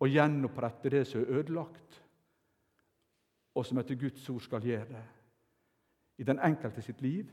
og 0.01 0.09
gjenopprette 0.09 0.91
det 0.91 1.05
som 1.07 1.23
er 1.23 1.41
ødelagt, 1.41 2.01
og 3.55 3.67
som 3.67 3.79
etter 3.79 3.99
Guds 4.01 4.29
ord 4.33 4.43
skal 4.43 4.65
gjøre 4.65 4.89
det 4.95 5.07
i 6.21 6.25
den 6.25 6.41
enkelte 6.45 6.83
sitt 6.85 7.01
liv 7.01 7.29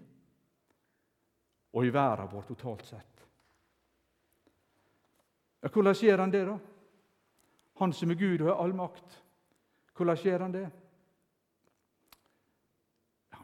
og 1.75 1.85
i 1.85 1.91
verden 1.93 2.29
vår 2.31 2.45
totalt 2.47 2.85
sett. 2.87 3.23
Hvordan 5.67 5.95
gjør 5.99 6.23
han 6.23 6.31
det, 6.31 6.43
da? 6.47 6.57
Han 7.81 7.93
som 7.93 8.11
er 8.11 8.19
Gud 8.19 8.41
og 8.41 8.47
har 8.47 8.61
all 8.63 8.73
makt. 8.77 9.17
Hvordan 9.97 10.21
gjør 10.23 10.45
han 10.45 10.53
det? 10.55 10.67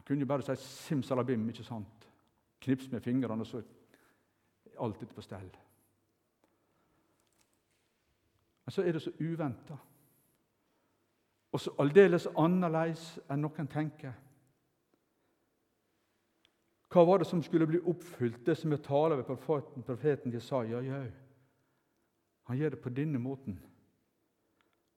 Kunne 0.04 0.20
jo 0.20 0.26
bare 0.26 0.42
si 0.42 0.56
simsalabim, 0.56 1.48
ikke 1.48 1.64
sant? 1.64 2.08
Knips 2.60 2.90
med 2.92 3.00
fingrene, 3.00 3.40
og 3.40 3.46
så 3.46 3.58
er 3.58 4.80
alt 4.80 5.14
på 5.14 5.20
stell. 5.20 5.50
Men 8.64 8.72
så 8.72 8.82
er 8.82 8.92
det 8.92 9.02
så 9.02 9.10
uventa. 9.20 9.76
og 11.54 11.60
så 11.60 11.70
aldeles 11.78 12.26
annerledes 12.34 13.02
enn 13.30 13.44
noen 13.44 13.68
tenker. 13.70 14.14
Hva 16.90 17.04
var 17.06 17.22
det 17.22 17.28
som 17.28 17.42
skulle 17.42 17.68
bli 17.70 17.78
oppfylt, 17.78 18.40
det 18.46 18.56
som 18.58 18.72
er 18.72 18.82
tale 18.82 19.16
ved 19.20 19.24
profeten, 19.28 19.82
profeten 19.86 20.34
Jesaja? 20.34 20.80
Ja, 20.82 21.04
han 22.50 22.58
gjør 22.58 22.74
det 22.74 22.80
på 22.82 22.90
denne 22.90 23.18
måten. 23.18 23.60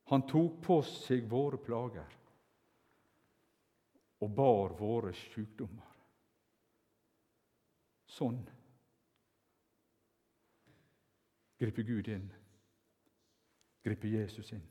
Han 0.09 0.25
tok 0.25 0.57
på 0.65 0.81
seg 0.81 1.29
våre 1.29 1.61
plager 1.61 2.16
og 4.19 4.33
bar 4.35 4.73
våre 4.79 5.13
sykdommer. 5.13 5.93
Sånn 8.07 8.39
griper 11.57 11.85
Gud 11.85 12.07
inn, 12.13 12.27
griper 13.85 14.13
Jesus 14.13 14.51
inn. 14.55 14.65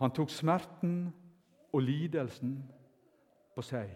Han 0.00 0.12
tok 0.12 0.32
smerten 0.32 1.06
og 1.72 1.80
lidelsen 1.84 2.58
på 3.56 3.64
seg. 3.64 3.92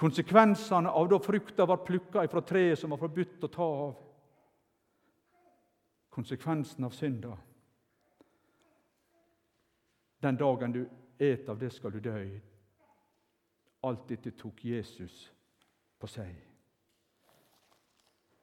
Konsekvensene 0.00 0.90
av 0.90 1.10
da 1.12 1.18
frukta 1.22 1.66
var 1.68 1.84
plukka 1.86 2.24
fra 2.30 2.42
treet 2.42 2.80
som 2.80 2.94
var 2.94 3.02
forbudt 3.02 3.44
å 3.44 3.50
ta 3.52 3.68
av. 3.84 3.92
Konsekvensen 6.12 6.88
av 6.88 6.96
synda. 6.96 7.36
Den 10.22 10.36
dagen 10.36 10.72
du 10.72 10.82
et 11.18 11.48
av 11.48 11.58
det, 11.58 11.72
skal 11.72 11.92
du 11.92 12.00
dø. 12.00 12.22
Alt 13.82 14.08
dette 14.08 14.30
tok 14.38 14.64
Jesus 14.64 15.32
på 15.98 16.10
seg. 16.10 16.34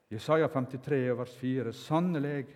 Jesaja 0.09 0.47
53, 0.49 0.99
vers 1.15 1.35
4.: 1.37 1.73
Sannelig, 1.73 2.47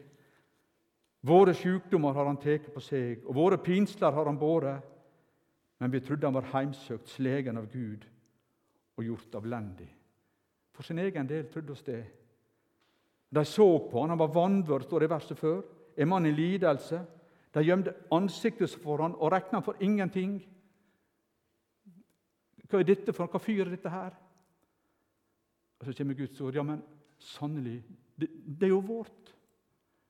våre 1.21 1.53
sykdommer 1.53 2.13
har 2.13 2.25
han 2.25 2.41
tatt 2.41 2.71
på 2.73 2.81
seg, 2.81 3.23
og 3.27 3.35
våre 3.35 3.59
pinsler 3.61 4.11
har 4.11 4.25
han 4.25 4.39
båret. 4.39 4.89
Men 5.79 5.91
vi 5.91 5.99
trodde 5.99 6.27
han 6.27 6.35
var 6.35 6.51
heimsøkt, 6.53 7.09
slegen 7.11 7.57
av 7.59 7.67
Gud 7.71 8.05
og 8.97 9.03
gjort 9.03 9.35
avlendig. 9.35 9.89
For 10.73 10.83
sin 10.83 10.99
egen 10.99 11.27
del 11.27 11.49
trodde 11.51 11.73
oss 11.73 11.83
det. 11.83 12.03
De 13.33 13.43
så 13.45 13.67
på 13.89 14.01
han, 14.01 14.13
han 14.13 14.19
var 14.21 14.33
vanvørd, 14.33 14.85
står 14.87 14.99
det 14.99 15.09
i 15.09 15.13
verset 15.13 15.39
før. 15.39 15.61
En 15.97 16.09
mann 16.09 16.25
i 16.25 16.31
lidelse. 16.31 17.01
De 17.53 17.63
gjemte 17.63 17.93
ansiktet 18.11 18.73
for 18.81 19.01
han 19.03 19.15
og 19.15 19.31
regna 19.31 19.61
for 19.61 19.77
ingenting. 19.83 20.39
Hva 22.69 22.79
er 22.81 22.87
dette 22.87 23.13
for 23.13 23.29
Hva 23.29 23.41
fyr 23.41 23.69
dette 23.69 23.89
her? 23.89 24.15
Og 25.79 25.85
Så 25.85 25.93
kommer 25.97 26.17
Guds 26.17 26.41
ord. 26.41 26.55
Ja, 26.55 26.63
men 26.63 26.81
sannelig, 27.19 27.83
det, 28.15 28.29
det 28.29 28.65
er 28.67 28.73
jo 28.73 28.79
vårt. 28.79 29.35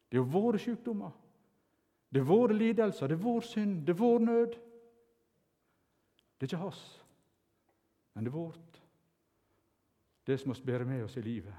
Det 0.10 0.18
er 0.18 0.22
jo 0.22 0.30
våre 0.30 0.60
sykdommer. 0.60 1.12
Det 2.14 2.22
er 2.22 2.30
våre 2.30 2.54
lidelser, 2.54 3.08
det 3.08 3.16
er 3.18 3.24
vår 3.24 3.42
synd, 3.42 3.80
det 3.88 3.90
er 3.96 3.98
vår 3.98 4.20
nød. 4.20 4.52
Det 6.38 6.46
er 6.46 6.52
ikke 6.52 6.62
hans, 6.62 6.82
men 8.14 8.26
det 8.26 8.30
er 8.30 8.36
vårt. 8.38 8.82
Det 10.28 10.40
som 10.40 10.54
vi 10.54 10.66
bærer 10.66 10.86
med 10.86 11.04
oss 11.04 11.18
i 11.18 11.22
livet. 11.22 11.56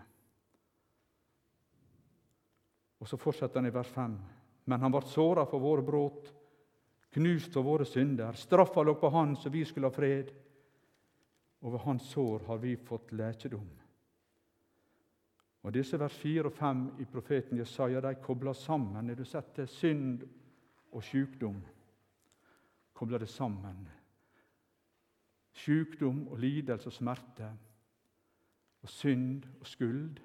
Og 3.00 3.08
Så 3.08 3.16
fortsetter 3.16 3.60
han 3.60 3.66
i 3.66 3.74
vers 3.74 3.88
5. 3.88 4.14
Men 4.64 4.80
han 4.80 4.92
ble 4.92 5.02
såra 5.08 5.44
for 5.46 5.60
våre 5.60 5.84
brudd, 5.84 6.28
knust 7.14 7.52
for 7.52 7.66
våre 7.66 7.84
synder. 7.84 8.32
Straffa 8.32 8.82
lå 8.82 8.94
på 8.98 9.10
han 9.12 9.36
så 9.36 9.52
vi 9.52 9.64
skulle 9.64 9.90
ha 9.90 9.94
fred. 9.94 10.32
Og 11.64 11.72
ved 11.72 11.84
hans 11.84 12.08
sår 12.12 12.46
har 12.46 12.60
vi 12.60 12.76
fått 12.76 13.12
lekedom. 13.12 13.68
Og 15.64 15.72
Disse 15.72 15.96
vers 15.96 16.16
4 16.20 16.50
og 16.50 16.52
5 16.52 16.80
i 17.00 17.06
profeten 17.08 17.58
Jesaja 17.58 18.02
de 18.04 18.14
kobler 18.20 18.52
sammen. 18.52 19.06
Når 19.06 19.20
du 19.20 19.24
setter 19.24 19.66
synd 19.66 20.24
og 20.92 21.04
sykdom, 21.04 21.62
kobler 22.92 23.24
det 23.24 23.30
sammen. 23.32 23.86
Sykdom 25.54 26.26
og 26.28 26.38
lidelse 26.38 26.90
og 26.90 26.92
smerte 26.92 27.48
og 28.84 28.90
synd 28.92 29.46
og 29.60 29.66
skuld 29.66 30.20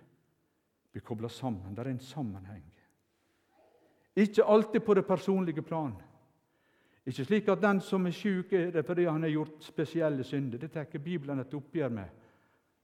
blir 0.92 1.06
kobla 1.06 1.30
sammen. 1.32 1.76
Det 1.76 1.86
er 1.86 1.92
en 1.94 2.04
sammenheng. 2.04 2.66
Ikke 4.20 4.44
alltid 4.44 4.84
på 4.86 4.94
det 4.94 5.06
personlige 5.08 5.62
plan. 5.62 5.94
Ikke 7.08 7.26
slik 7.26 7.48
at 7.50 7.62
den 7.62 7.80
som 7.82 8.06
er 8.06 8.14
syk, 8.14 8.52
er 8.54 8.72
det 8.72 8.84
fordi 8.86 9.06
han 9.08 9.24
har 9.24 9.32
gjort 9.32 9.64
spesielle 9.64 10.24
synder. 10.24 10.60
Det 10.60 10.72
tar 10.74 11.00
Bibelen 11.00 11.40
et 11.40 11.54
oppgjør 11.54 11.90
med 11.90 12.10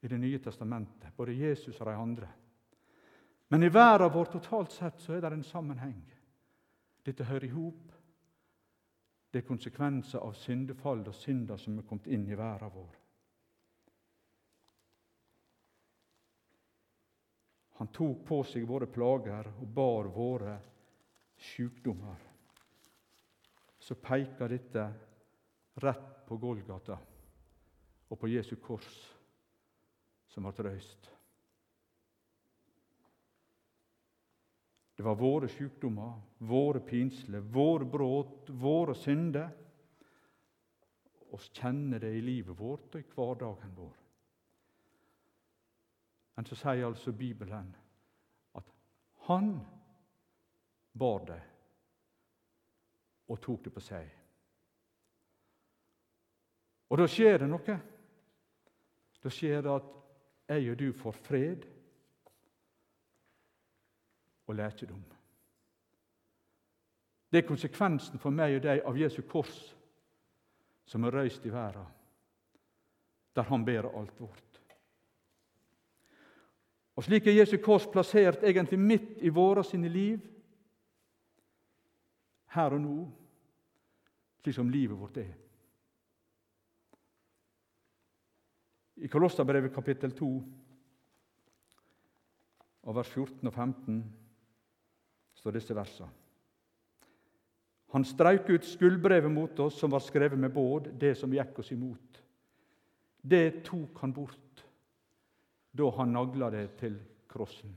i 0.02 0.08
Det 0.08 0.20
nye 0.20 0.40
testamentet, 0.40 1.14
både 1.18 1.34
Jesus 1.34 1.82
og 1.82 1.88
de 1.88 1.94
andre. 1.94 2.28
Men 3.50 3.64
i 3.64 3.74
verden 3.74 4.12
vår 4.14 4.26
totalt 4.26 4.72
sett 4.72 5.00
så 5.02 5.14
er 5.14 5.22
det 5.22 5.32
en 5.34 5.44
sammenheng. 5.44 6.02
Dette 7.06 7.24
hører 7.24 7.46
i 7.46 7.50
hop. 7.50 7.92
Det 9.32 9.42
er 9.42 9.48
konsekvenser 9.48 10.20
av 10.20 10.34
syndefall 10.34 11.04
og 11.08 11.16
synder 11.16 11.58
som 11.58 11.78
er 11.78 11.88
kommet 11.90 12.08
inn 12.08 12.28
i 12.30 12.38
verden 12.38 12.72
vår. 12.74 12.94
Han 17.78 17.92
tok 17.92 18.24
på 18.26 18.44
seg 18.48 18.66
våre 18.68 18.88
plager 18.88 19.50
og 19.60 19.68
bar 19.68 20.08
våre 20.16 20.56
sykdommer. 21.38 22.16
Så 23.80 23.96
peker 23.96 24.50
dette 24.50 24.86
rett 25.84 26.24
på 26.28 26.38
Golgata 26.42 26.98
og 28.10 28.20
på 28.20 28.30
Jesu 28.32 28.56
kors, 28.62 28.88
som 30.32 30.48
ble 30.48 30.70
røyst. 30.70 31.12
Det 34.96 35.04
var 35.04 35.20
våre 35.20 35.50
sykdommer, 35.52 36.16
våre 36.48 36.80
pinsler, 36.80 37.44
våre 37.44 37.86
brudd, 37.86 38.50
våre 38.50 38.96
synder. 38.96 39.52
Vi 41.36 41.40
kjenner 41.52 42.00
det 42.00 42.14
i 42.16 42.24
livet 42.24 42.56
vårt 42.56 42.96
og 42.96 43.02
i 43.02 43.10
hverdagen 43.12 43.74
vår. 43.76 43.96
Men 46.36 46.48
så 46.48 46.56
sier 46.60 46.88
altså 46.88 47.12
Bibelen 47.16 47.74
at 48.56 48.72
han 49.28 49.58
bar 50.96 51.26
det 51.28 51.42
og 53.28 53.42
tok 53.42 53.66
det 53.66 53.74
på 53.74 53.84
seg. 53.84 54.06
Og 56.90 57.02
da 57.02 57.08
skjer 57.10 57.42
det 57.42 57.50
noe. 57.50 57.78
Da 59.26 59.32
skjer 59.34 59.64
det 59.66 59.74
at 59.74 59.92
jeg 60.54 60.70
og 60.72 60.78
du 60.78 60.90
får 60.94 61.18
fred 61.26 61.66
og 64.46 64.56
lækedom. 64.56 65.02
Det 67.32 67.42
er 67.42 67.48
konsekvensen 67.48 68.22
for 68.22 68.32
meg 68.32 68.60
og 68.60 68.68
deg 68.68 68.84
av 68.86 69.00
Jesu 69.00 69.24
kors, 69.28 69.56
som 70.86 71.04
er 71.04 71.18
røyst 71.18 71.46
i 71.50 71.52
verden, 71.52 71.88
der 73.36 73.50
Han 73.50 73.66
bærer 73.66 73.90
alt 73.90 74.22
vårt. 74.22 74.62
Og 76.96 77.04
Slik 77.04 77.28
er 77.28 77.36
Jesu 77.42 77.58
kors 77.58 77.88
plassert 77.92 78.44
egentlig 78.44 78.80
midt 78.80 79.18
i 79.20 79.30
våre 79.30 79.64
sine 79.64 79.90
liv, 79.90 80.22
her 82.56 82.76
og 82.76 82.82
nå, 82.82 82.98
slik 84.42 84.56
som 84.56 84.70
livet 84.72 84.98
vårt 85.00 85.18
er. 85.22 85.34
I 89.04 89.12
Kolosserbrevet 89.12 89.74
kapittel 89.76 90.14
2, 90.16 90.30
av 92.86 92.96
vers 92.96 93.10
14 93.10 93.50
og 93.50 93.54
15 93.54 93.98
står 95.40 95.58
disse 95.58 95.76
versene. 95.76 96.12
Han 97.96 98.06
streik 98.06 98.50
ut 98.50 98.66
skuldbrevet 98.68 99.32
mot 99.32 99.60
oss 99.64 99.78
som 99.80 99.94
var 99.94 100.04
skrevet 100.04 100.40
med 100.40 100.52
båd, 100.54 100.90
det 101.00 101.14
som 101.18 101.34
gikk 101.34 101.62
oss 101.62 101.72
imot. 101.72 102.20
Det 103.26 103.64
tok 103.66 104.02
han 104.04 104.14
bort 104.14 104.64
da 105.76 105.90
han 105.98 106.14
nagla 106.14 106.50
det 106.54 106.66
til 106.80 106.98
krossen. 107.32 107.74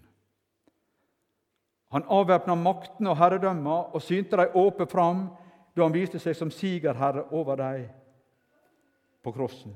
Han 1.88 2.05
avvæpna 2.05 2.55
maktene 2.55 3.11
og 3.11 3.16
herredømmer 3.16 3.94
og 3.96 4.03
synte 4.05 4.37
dem 4.37 4.57
åpent 4.61 4.92
fram 4.92 5.29
da 5.77 5.87
han 5.87 5.94
viste 5.94 6.20
seg 6.20 6.37
som 6.37 6.51
sigerherre 6.53 7.24
over 7.33 7.57
dem 7.57 7.87
på 9.24 9.33
krossen. 9.33 9.74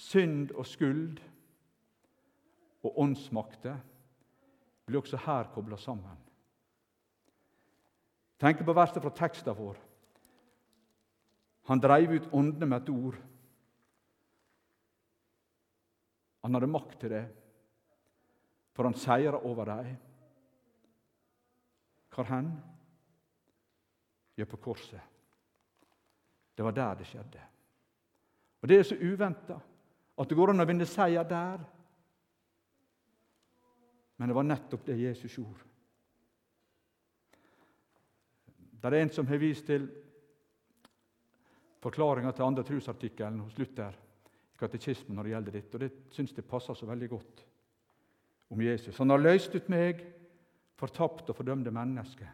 Synd 0.00 0.52
og 0.54 0.66
skuld 0.66 1.18
og 2.84 2.98
åndsmakter 3.02 3.80
blir 4.86 5.02
også 5.02 5.18
her 5.26 5.50
kobla 5.54 5.76
sammen. 5.76 6.16
Tenk 8.40 8.62
på 8.64 8.74
verset 8.76 9.02
fra 9.02 9.12
teksten 9.12 9.56
vår. 9.56 9.76
Han 11.68 11.82
dreiv 11.82 12.14
ut 12.16 12.30
åndene 12.32 12.66
med 12.66 12.80
et 12.80 12.94
ord. 12.94 13.18
Han 16.40 16.56
hadde 16.56 16.70
makt 16.72 16.96
til 17.02 17.12
det, 17.12 17.26
for 18.72 18.84
han 18.84 18.94
seira 18.94 19.38
over 19.38 19.64
dem. 19.64 19.96
Hvor 22.14 22.24
hen? 22.24 22.50
Ja, 24.36 24.44
på 24.44 24.56
korset. 24.56 25.00
Det 26.54 26.64
var 26.64 26.72
der 26.72 26.94
det 26.94 27.06
skjedde. 27.06 27.42
Og 28.60 28.68
Det 28.68 28.78
er 28.78 28.82
så 28.82 28.96
uventa 29.00 29.60
at 30.18 30.28
det 30.28 30.36
går 30.36 30.50
an 30.52 30.60
å 30.60 30.66
vinne 30.68 30.86
seier 30.86 31.24
der 31.24 31.62
Men 34.20 34.28
det 34.28 34.34
var 34.36 34.44
nettopp 34.44 34.82
det 34.84 34.98
Jesus 35.00 35.32
gjorde. 35.38 35.64
Det 38.80 38.88
er 38.88 39.00
en 39.00 39.12
som 39.12 39.26
har 39.26 39.40
vist 39.40 39.64
til 39.66 39.86
forklaringa 41.80 42.32
til 42.32 42.44
andre 42.44 42.64
trosartikkelen 42.68 43.40
hos 43.40 43.56
Luther 43.56 43.96
i 43.96 44.60
katekismen 44.60 45.16
når 45.16 45.24
det 45.24 45.32
gjelder 45.32 45.56
dette, 45.56 45.74
og 45.74 45.80
det 45.80 46.12
syns 46.12 46.36
jeg 46.36 46.48
passer 46.48 46.76
så 46.76 46.88
veldig 46.88 47.08
godt 47.08 47.44
om 48.50 48.62
Jesus. 48.62 48.98
Han 48.98 49.10
har 49.10 49.22
løst 49.22 49.54
ut 49.54 49.68
meg, 49.70 50.02
fortapt 50.80 51.28
og 51.30 51.36
fordømte 51.36 51.72
menneske, 51.74 52.26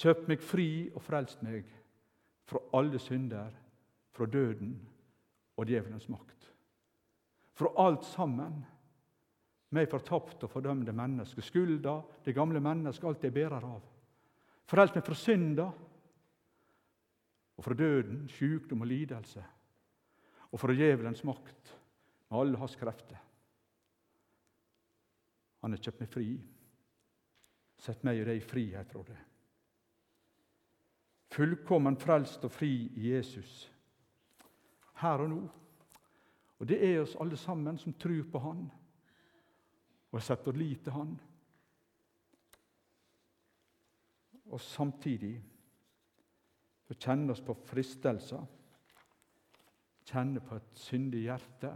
kjøpt 0.00 0.28
meg 0.30 0.42
fri 0.42 0.70
og 0.94 1.02
frelst 1.04 1.42
meg 1.44 1.66
fra 2.48 2.62
alle 2.78 2.98
synder, 3.02 3.50
fra 4.10 4.26
døden 4.26 4.74
og 5.56 5.66
djevelens 5.68 6.08
makt. 6.10 6.48
Fra 7.54 7.70
alt 7.84 8.06
sammen 8.08 8.62
meg 9.76 9.90
fortapt 9.90 10.42
og 10.46 10.50
fordømte 10.50 10.94
menneske, 10.96 11.42
skulda, 11.44 12.00
det 12.24 12.34
gamle 12.34 12.62
mennesket, 12.62 13.06
alt 13.06 13.24
jeg 13.26 13.34
bærer 13.34 13.66
av. 13.66 13.84
Frelst 14.70 14.96
meg 14.96 15.06
fra 15.06 15.18
synda 15.18 15.68
og 17.60 17.66
fra 17.66 17.76
døden, 17.76 18.24
sykdom 18.32 18.86
og 18.86 18.90
lidelse, 18.90 19.42
og 20.50 20.58
fra 20.58 20.74
djevelens 20.74 21.22
makt 21.28 21.74
med 22.30 22.40
alle 22.40 22.58
hans 22.58 22.78
krefter. 22.80 23.18
Han 25.60 25.74
har 25.74 25.82
kjøpt 25.82 26.00
meg 26.00 26.12
fri, 26.12 26.28
sett 27.80 28.04
meg 28.04 28.22
og 28.22 28.30
deg 28.30 28.40
i 28.40 28.44
frihet 28.44 28.92
fra 28.92 29.04
det. 29.08 29.18
Fullkommen 31.30 31.98
frelst 32.00 32.44
og 32.44 32.52
fri 32.52 32.72
i 32.98 33.12
Jesus, 33.12 33.70
her 35.00 35.22
og 35.24 35.30
nå. 35.30 35.40
Og 36.60 36.68
det 36.68 36.80
er 36.84 37.00
oss 37.00 37.16
alle 37.20 37.38
sammen 37.40 37.78
som 37.80 37.94
tror 37.96 38.24
på 38.32 38.40
Han 38.44 38.66
og 40.10 40.22
setter 40.22 40.56
lit 40.58 40.82
til 40.84 40.92
Han. 40.92 41.14
Og 44.50 44.60
samtidig 44.60 45.36
så 46.88 46.96
kjenne 46.98 47.30
oss 47.30 47.40
på 47.46 47.54
fristelser, 47.54 48.42
kjenne 50.10 50.42
på 50.42 50.58
et 50.58 50.72
syndig 50.74 51.22
hjerte, 51.28 51.70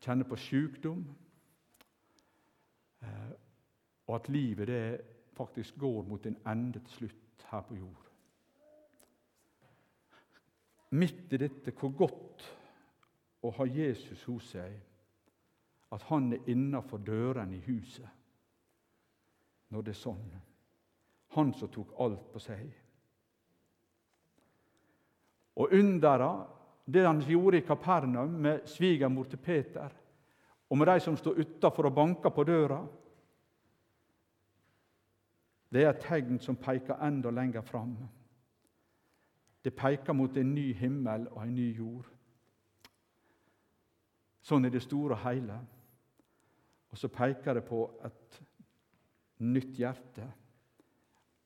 kjenne 0.00 0.24
på 0.24 0.38
sykdom, 0.40 1.04
og 4.06 4.14
at 4.16 4.28
livet 4.28 4.68
det 4.68 5.00
faktisk 5.36 5.78
går 5.78 6.02
mot 6.08 6.26
en 6.26 6.38
ende 6.46 6.80
til 6.80 6.96
slutt 6.96 7.46
her 7.50 7.60
på 7.60 7.76
jord. 7.76 8.08
Midt 10.90 11.32
i 11.32 11.40
dette, 11.40 11.72
hvor 11.72 11.92
godt 11.96 12.44
å 13.42 13.50
ha 13.56 13.66
Jesus 13.66 14.24
hos 14.28 14.50
seg, 14.52 14.74
at 15.92 16.04
han 16.08 16.32
er 16.32 16.50
innafor 16.52 17.00
dørene 17.04 17.56
i 17.56 17.64
huset 17.66 18.08
når 19.72 19.84
det 19.86 19.92
er 19.94 20.00
sånn. 20.02 20.32
Han 21.36 21.52
som 21.56 21.70
tok 21.72 21.94
alt 22.04 22.26
på 22.32 22.40
seg. 22.44 22.66
Og 25.56 25.72
undera, 25.72 26.32
det 26.84 27.06
han 27.06 27.22
gjorde 27.24 27.60
i 27.60 27.64
Kapernaum 27.64 28.36
med 28.44 28.68
svigermor 28.68 29.28
til 29.30 29.40
Peter, 29.40 29.92
og 30.72 30.78
med 30.78 30.88
de 30.88 31.00
som 31.04 31.16
står 31.16 31.36
utafor 31.36 31.90
og 31.90 31.94
banker 31.94 32.32
på 32.32 32.44
døra, 32.48 32.78
det 35.72 35.82
er 35.84 35.90
et 35.90 36.00
tegn 36.00 36.38
som 36.40 36.56
peker 36.56 37.00
enda 37.04 37.28
lenger 37.30 37.60
fram. 37.60 37.92
Det 39.64 39.74
peker 39.76 40.16
mot 40.16 40.36
en 40.36 40.54
ny 40.54 40.70
himmel 40.76 41.26
og 41.28 41.42
en 41.42 41.52
ny 41.54 41.66
jord. 41.76 42.08
Sånn 44.40 44.64
er 44.64 44.72
det 44.72 44.82
store 44.84 45.12
og 45.12 45.22
hele. 45.26 45.58
Og 46.88 47.00
så 47.00 47.12
peker 47.12 47.60
det 47.60 47.64
på 47.68 47.82
et 48.08 48.40
nytt 49.44 49.76
hjerte 49.76 50.24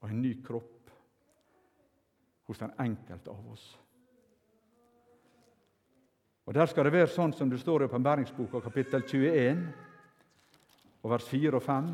og 0.02 0.08
en 0.10 0.22
ny 0.22 0.36
kropp 0.46 0.94
hos 2.46 2.62
den 2.62 2.78
enkelte 2.78 3.34
av 3.34 3.50
oss. 3.52 3.66
Og 6.46 6.54
Der 6.54 6.66
skal 6.70 6.84
det 6.86 6.92
være 6.94 7.10
sånn 7.10 7.32
som 7.34 7.48
det 7.50 7.58
står 7.58 7.82
i 7.82 7.86
Åpenbæringsboka, 7.88 8.60
kapittel 8.62 9.02
21, 9.02 9.64
og 11.02 11.10
vers 11.10 11.24
4 11.26 11.56
og 11.58 11.62
5. 11.62 11.88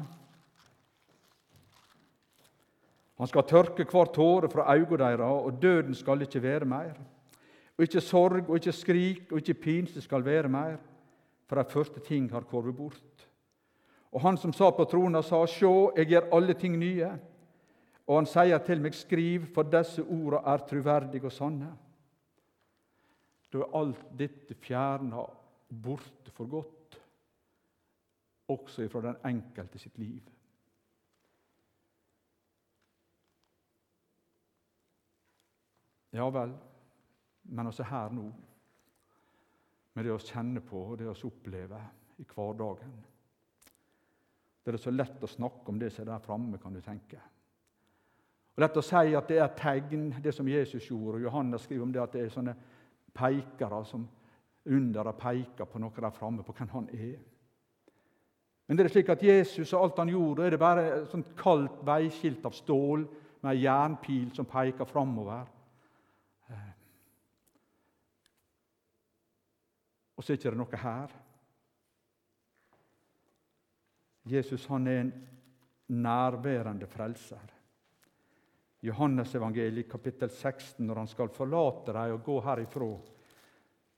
Han 3.22 3.30
skal 3.30 3.46
tørke 3.48 3.86
hver 3.88 4.10
tåre 4.12 4.50
fra 4.52 4.66
øynene 4.74 4.98
deres, 4.98 5.20
og 5.24 5.62
døden 5.62 5.94
skal 5.94 6.22
ikke 6.22 6.42
være 6.42 6.68
mer. 6.68 6.98
Og 7.78 7.86
ikke 7.86 8.00
sorg 8.04 8.50
og 8.50 8.58
ikke 8.58 8.74
skrik 8.76 9.32
og 9.32 9.40
ikke 9.40 9.54
pinse 9.54 10.00
skal 10.04 10.24
være 10.24 10.48
mer, 10.52 10.76
for 11.48 11.56
de 11.56 11.64
første 11.70 12.00
ting 12.00 12.28
har 12.32 12.44
korvet 12.44 12.76
bort. 12.76 13.28
Og 14.12 14.20
han 14.20 14.36
som 14.36 14.52
sa 14.52 14.68
på 14.70 14.84
trona, 14.84 15.22
sa, 15.22 15.46
Sjå, 15.46 15.94
jeg 15.96 16.06
gjør 16.06 16.28
alle 16.32 16.54
ting 16.54 16.76
nye. 16.76 17.08
Og 18.06 18.18
han 18.18 18.28
sier 18.28 18.58
til 18.58 18.84
meg, 18.84 18.92
Skriv, 18.94 19.48
for 19.54 19.64
disse 19.64 20.04
orda 20.04 20.42
er 20.52 20.66
truverdige 20.68 21.24
og 21.24 21.32
sanne. 21.32 21.70
Da 23.52 23.60
er 23.60 23.74
alt 23.76 24.04
dette 24.16 24.56
fjerna 24.56 25.24
borte 25.82 26.32
for 26.32 26.48
godt, 26.48 27.00
også 28.52 28.88
fra 28.92 29.02
den 29.04 29.18
enkelte 29.28 29.80
sitt 29.80 29.98
liv. 30.00 30.22
Ja 36.12 36.28
vel, 36.28 36.52
men 37.44 37.66
også 37.66 37.86
her 37.88 38.12
nå, 38.12 38.26
med 39.94 40.04
det 40.04 40.12
vi 40.12 40.28
kjenner 40.32 40.64
på 40.64 40.82
og 40.90 40.98
det 41.00 41.08
vi 41.08 41.28
opplever 41.28 41.86
i 42.20 42.26
hverdagen. 42.28 42.98
Det 44.62 44.72
er 44.72 44.80
så 44.80 44.92
lett 44.92 45.24
å 45.24 45.28
snakke 45.28 45.72
om 45.72 45.78
det 45.80 45.90
som 45.92 46.04
er 46.04 46.12
der 46.12 46.24
framme, 46.24 46.60
kan 46.60 46.74
du 46.74 46.80
tenke. 46.84 47.20
Og 48.52 48.60
Lett 48.60 48.76
å 48.76 48.84
si 48.84 49.14
at 49.16 49.28
det 49.28 49.40
er 49.40 49.56
tegn, 49.56 50.10
det 50.22 50.34
som 50.36 50.48
Jesus 50.48 50.84
gjorde. 50.86 51.16
og 51.16 51.22
Johannes 51.24 51.64
skriver 51.64 51.82
om 51.82 51.92
det 51.92 52.02
at 52.02 52.12
det 52.12 52.26
er 52.26 52.34
sånne 52.34 52.54
pekere 53.14 53.84
som 53.84 54.06
under 54.64 55.10
og 55.10 55.18
peker 55.18 55.66
på 55.68 55.80
noe 55.82 56.04
der 56.04 56.14
framme, 56.14 56.44
på 56.46 56.54
hvem 56.56 56.70
han 56.72 56.88
er. 56.94 57.16
Men 58.66 58.78
det 58.78 58.86
er 58.86 58.92
slik 58.94 59.10
at 59.12 59.24
Jesus 59.26 59.72
og 59.72 59.84
alt 59.84 59.98
han 59.98 60.12
gjorde, 60.12 60.46
er 60.46 60.54
det 60.54 60.60
bare 60.62 60.84
et 61.02 61.32
kaldt 61.36 61.82
veiskilt 61.86 62.44
av 62.46 62.54
stål 62.56 63.04
med 63.42 63.50
en 63.50 63.62
jernpil 63.62 64.30
som 64.36 64.46
peker 64.48 64.88
framover. 64.88 65.48
Eh. 66.48 66.70
Og 70.16 70.24
så 70.24 70.32
er 70.32 70.38
det 70.38 70.46
ikke 70.46 70.60
noe 70.62 70.82
her. 70.84 71.18
Jesus 74.30 74.68
han 74.70 74.86
er 74.86 75.00
en 75.02 75.12
nærværende 75.88 76.86
frelser. 76.86 77.50
Johannes 78.82 79.34
evangeliet 79.34 79.90
kapittel 79.90 80.30
16, 80.30 80.86
når 80.86 80.96
han 81.04 81.08
skal 81.10 81.28
forlate 81.30 81.92
dem 81.94 82.16
og 82.16 82.24
gå 82.26 82.38
herifra. 82.42 82.88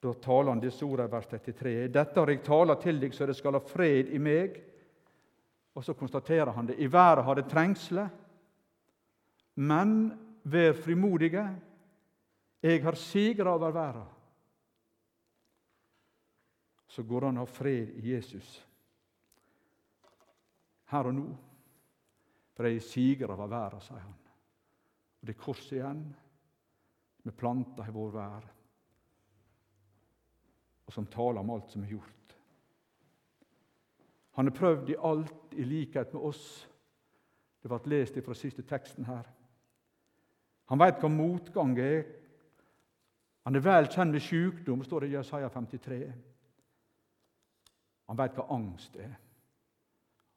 Da 0.04 0.10
taler 0.20 0.50
han 0.52 0.60
disse 0.60 0.84
ordene 0.84 1.08
i 1.08 1.12
vers 1.14 1.28
33. 1.30 1.70
Dette 1.88 2.20
har 2.20 2.32
jeg 2.32 2.42
talt 2.44 2.82
til 2.82 2.98
deg, 3.00 3.14
så 3.16 3.24
det 3.24 3.36
skal 3.38 3.56
ha 3.56 3.62
fred 3.64 4.10
i 4.12 4.20
meg. 4.20 4.58
Og 5.74 5.86
så 5.86 5.94
konstaterer 5.96 6.52
han 6.52 6.68
det. 6.68 6.76
I 6.76 6.90
været 6.92 7.24
har 7.24 7.38
det 7.38 7.46
trengsler, 7.48 8.10
men 9.56 9.94
vær 10.44 10.76
frimodige. 10.76 11.46
Jeg 12.62 12.82
har 12.84 12.98
sigra 13.00 13.54
over 13.54 13.72
verden. 13.72 14.10
Så 16.88 17.02
går 17.02 17.24
han 17.26 17.40
av 17.40 17.48
fred 17.48 17.96
i 18.04 18.12
Jesus. 18.12 18.50
Her 20.92 21.08
og 21.08 21.16
nå. 21.16 21.24
For 22.54 22.68
jeg 22.68 22.76
er 22.76 22.86
siger 22.86 23.32
over 23.32 23.48
verden, 23.48 23.80
sier 23.80 24.04
han. 24.04 24.20
Og 25.24 25.28
det 25.28 25.38
er 25.38 25.40
korset 25.40 25.78
igjen, 25.78 26.02
med 27.24 27.32
planta 27.40 27.86
i 27.88 27.92
vår 27.96 28.10
vær, 28.12 28.48
og 30.84 30.92
som 30.92 31.06
taler 31.08 31.40
om 31.40 31.52
alt 31.54 31.72
som 31.72 31.86
er 31.86 31.94
gjort. 31.94 32.34
Han 34.36 34.50
har 34.50 34.56
prøvd 34.58 34.92
i 34.92 34.98
alt 35.00 35.56
i 35.56 35.64
likhet 35.64 36.12
med 36.12 36.28
oss. 36.28 36.44
Det 37.62 37.72
ble 37.72 37.94
lest 37.94 38.20
fra 38.20 38.36
siste 38.36 38.66
teksten 38.68 39.08
her. 39.08 39.24
Han 40.68 40.84
veit 40.84 41.00
hva 41.00 41.14
motgang 41.16 41.72
er. 41.80 42.04
Han 43.48 43.56
er 43.56 43.64
vel 43.64 43.88
kjent 43.88 44.12
med 44.12 44.28
sykdom, 44.28 44.84
står 44.84 45.06
det 45.06 45.14
i 45.14 45.16
Jesaja 45.16 45.48
53. 45.48 46.02
Han 48.12 48.20
veit 48.20 48.36
hva 48.36 48.50
angst 48.60 49.00
er. 49.00 49.16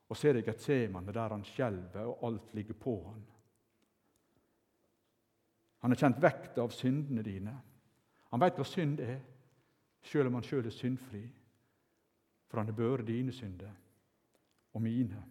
Og 0.08 0.16
ser 0.16 0.40
jeg 0.40 0.48
et 0.48 0.64
semane 0.64 1.12
der 1.12 1.36
han 1.36 1.44
skjelver, 1.44 2.06
og 2.08 2.30
alt 2.32 2.56
ligger 2.56 2.86
på 2.88 3.02
han. 3.10 3.34
Han 5.82 5.92
har 5.92 6.02
kjent 6.02 6.22
vekta 6.22 6.64
av 6.64 6.74
syndene 6.74 7.24
dine. 7.24 7.54
Han 8.32 8.42
veit 8.42 8.58
hva 8.58 8.66
synd 8.68 9.02
er, 9.04 9.20
sjøl 10.04 10.30
om 10.30 10.40
han 10.40 10.46
sjøl 10.46 10.66
er 10.66 10.76
syndfri. 10.76 11.24
For 12.48 12.60
han 12.62 12.72
har 12.72 12.78
båret 12.78 13.08
dine 13.08 13.34
synder 13.36 13.74
og 14.74 14.82
mine. 14.82 15.22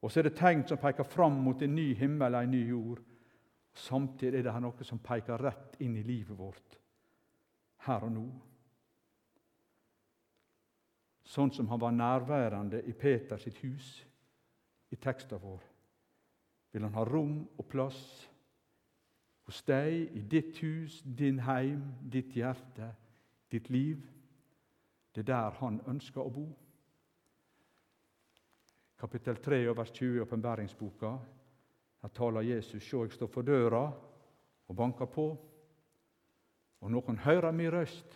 Og 0.00 0.10
så 0.10 0.20
er 0.20 0.30
det 0.30 0.36
tegn 0.38 0.64
som 0.66 0.80
peker 0.80 1.04
fram 1.04 1.42
mot 1.44 1.62
en 1.62 1.74
ny 1.76 1.90
himmel 1.94 2.34
og 2.34 2.46
en 2.46 2.54
ny 2.54 2.62
jord. 2.70 3.00
Samtidig 3.76 4.40
er 4.40 4.48
det 4.48 4.60
noe 4.64 4.86
som 4.86 5.02
peker 5.04 5.42
rett 5.44 5.76
inn 5.84 5.98
i 6.00 6.04
livet 6.06 6.38
vårt, 6.38 6.78
her 7.86 8.06
og 8.08 8.14
nå. 8.14 8.28
sånn 11.30 11.52
som 11.54 11.68
han 11.70 11.80
var 11.80 11.94
nærværende 11.94 12.82
i 12.90 12.92
Peters 12.96 13.46
hus 13.62 13.90
i 14.90 14.98
teksten 14.98 15.38
vår, 15.38 15.62
vil 16.72 16.86
han 16.86 16.96
ha 16.96 17.04
rom 17.06 17.36
og 17.58 17.68
plass 17.70 18.00
hos 19.50 19.64
deg, 19.66 20.12
i 20.14 20.22
ditt 20.30 20.60
hus, 20.62 21.00
din 21.02 21.40
heim, 21.42 21.82
ditt 22.06 22.36
hjerte, 22.38 22.92
ditt 23.50 23.66
liv. 23.70 24.04
Det 25.10 25.24
er 25.24 25.32
der 25.32 25.56
han 25.58 25.80
ønsker 25.90 26.22
å 26.22 26.30
bo. 26.30 26.46
Kapittel 29.00 29.40
3 29.42 29.58
vers 29.74 29.90
20 29.96 30.20
i 30.20 30.22
åpenbæringsboka. 30.22 31.10
Her 32.00 32.12
taler 32.14 32.46
Jesus 32.46 32.84
Se, 32.84 32.96
jeg 32.96 33.16
står 33.16 33.30
for 33.32 33.42
døra 33.42 33.82
og 34.68 34.76
banker 34.76 35.10
på. 35.10 35.26
Og 36.80 36.92
noen 36.94 37.18
hører 37.24 37.50
min 37.50 37.72
røst 37.74 38.14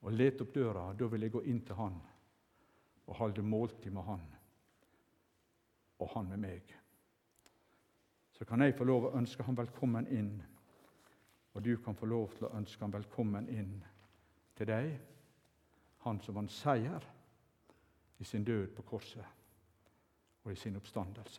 og 0.00 0.14
leter 0.14 0.46
opp 0.46 0.54
døra, 0.54 0.84
da 0.94 1.08
vil 1.10 1.26
jeg 1.26 1.34
gå 1.34 1.42
inn 1.50 1.64
til 1.66 1.76
han 1.80 1.98
og 3.10 3.18
holde 3.18 3.42
måltid 3.42 3.90
med 3.90 4.06
han, 4.06 4.22
og 5.98 6.12
han 6.14 6.30
med 6.30 6.40
meg. 6.46 6.79
Så 8.40 8.44
kan 8.44 8.62
jeg 8.64 8.72
få 8.72 8.84
lov 8.88 9.04
å 9.04 9.16
ønske 9.18 9.44
ham 9.44 9.56
velkommen 9.58 10.06
inn, 10.16 10.30
og 11.52 11.60
du 11.60 11.74
kan 11.84 11.92
få 11.92 12.06
lov 12.08 12.30
til 12.38 12.46
å 12.48 12.54
ønske 12.56 12.80
ham 12.80 12.94
velkommen 12.94 13.50
inn 13.52 13.74
til 14.56 14.70
deg, 14.70 14.94
han 16.06 16.20
som 16.24 16.38
vant 16.38 16.52
seier 16.52 17.04
i 18.16 18.24
sin 18.24 18.44
død 18.48 18.72
på 18.78 18.86
korset 18.94 20.40
og 20.40 20.54
i 20.54 20.56
sin 20.56 20.80
oppstandelse. 20.80 21.36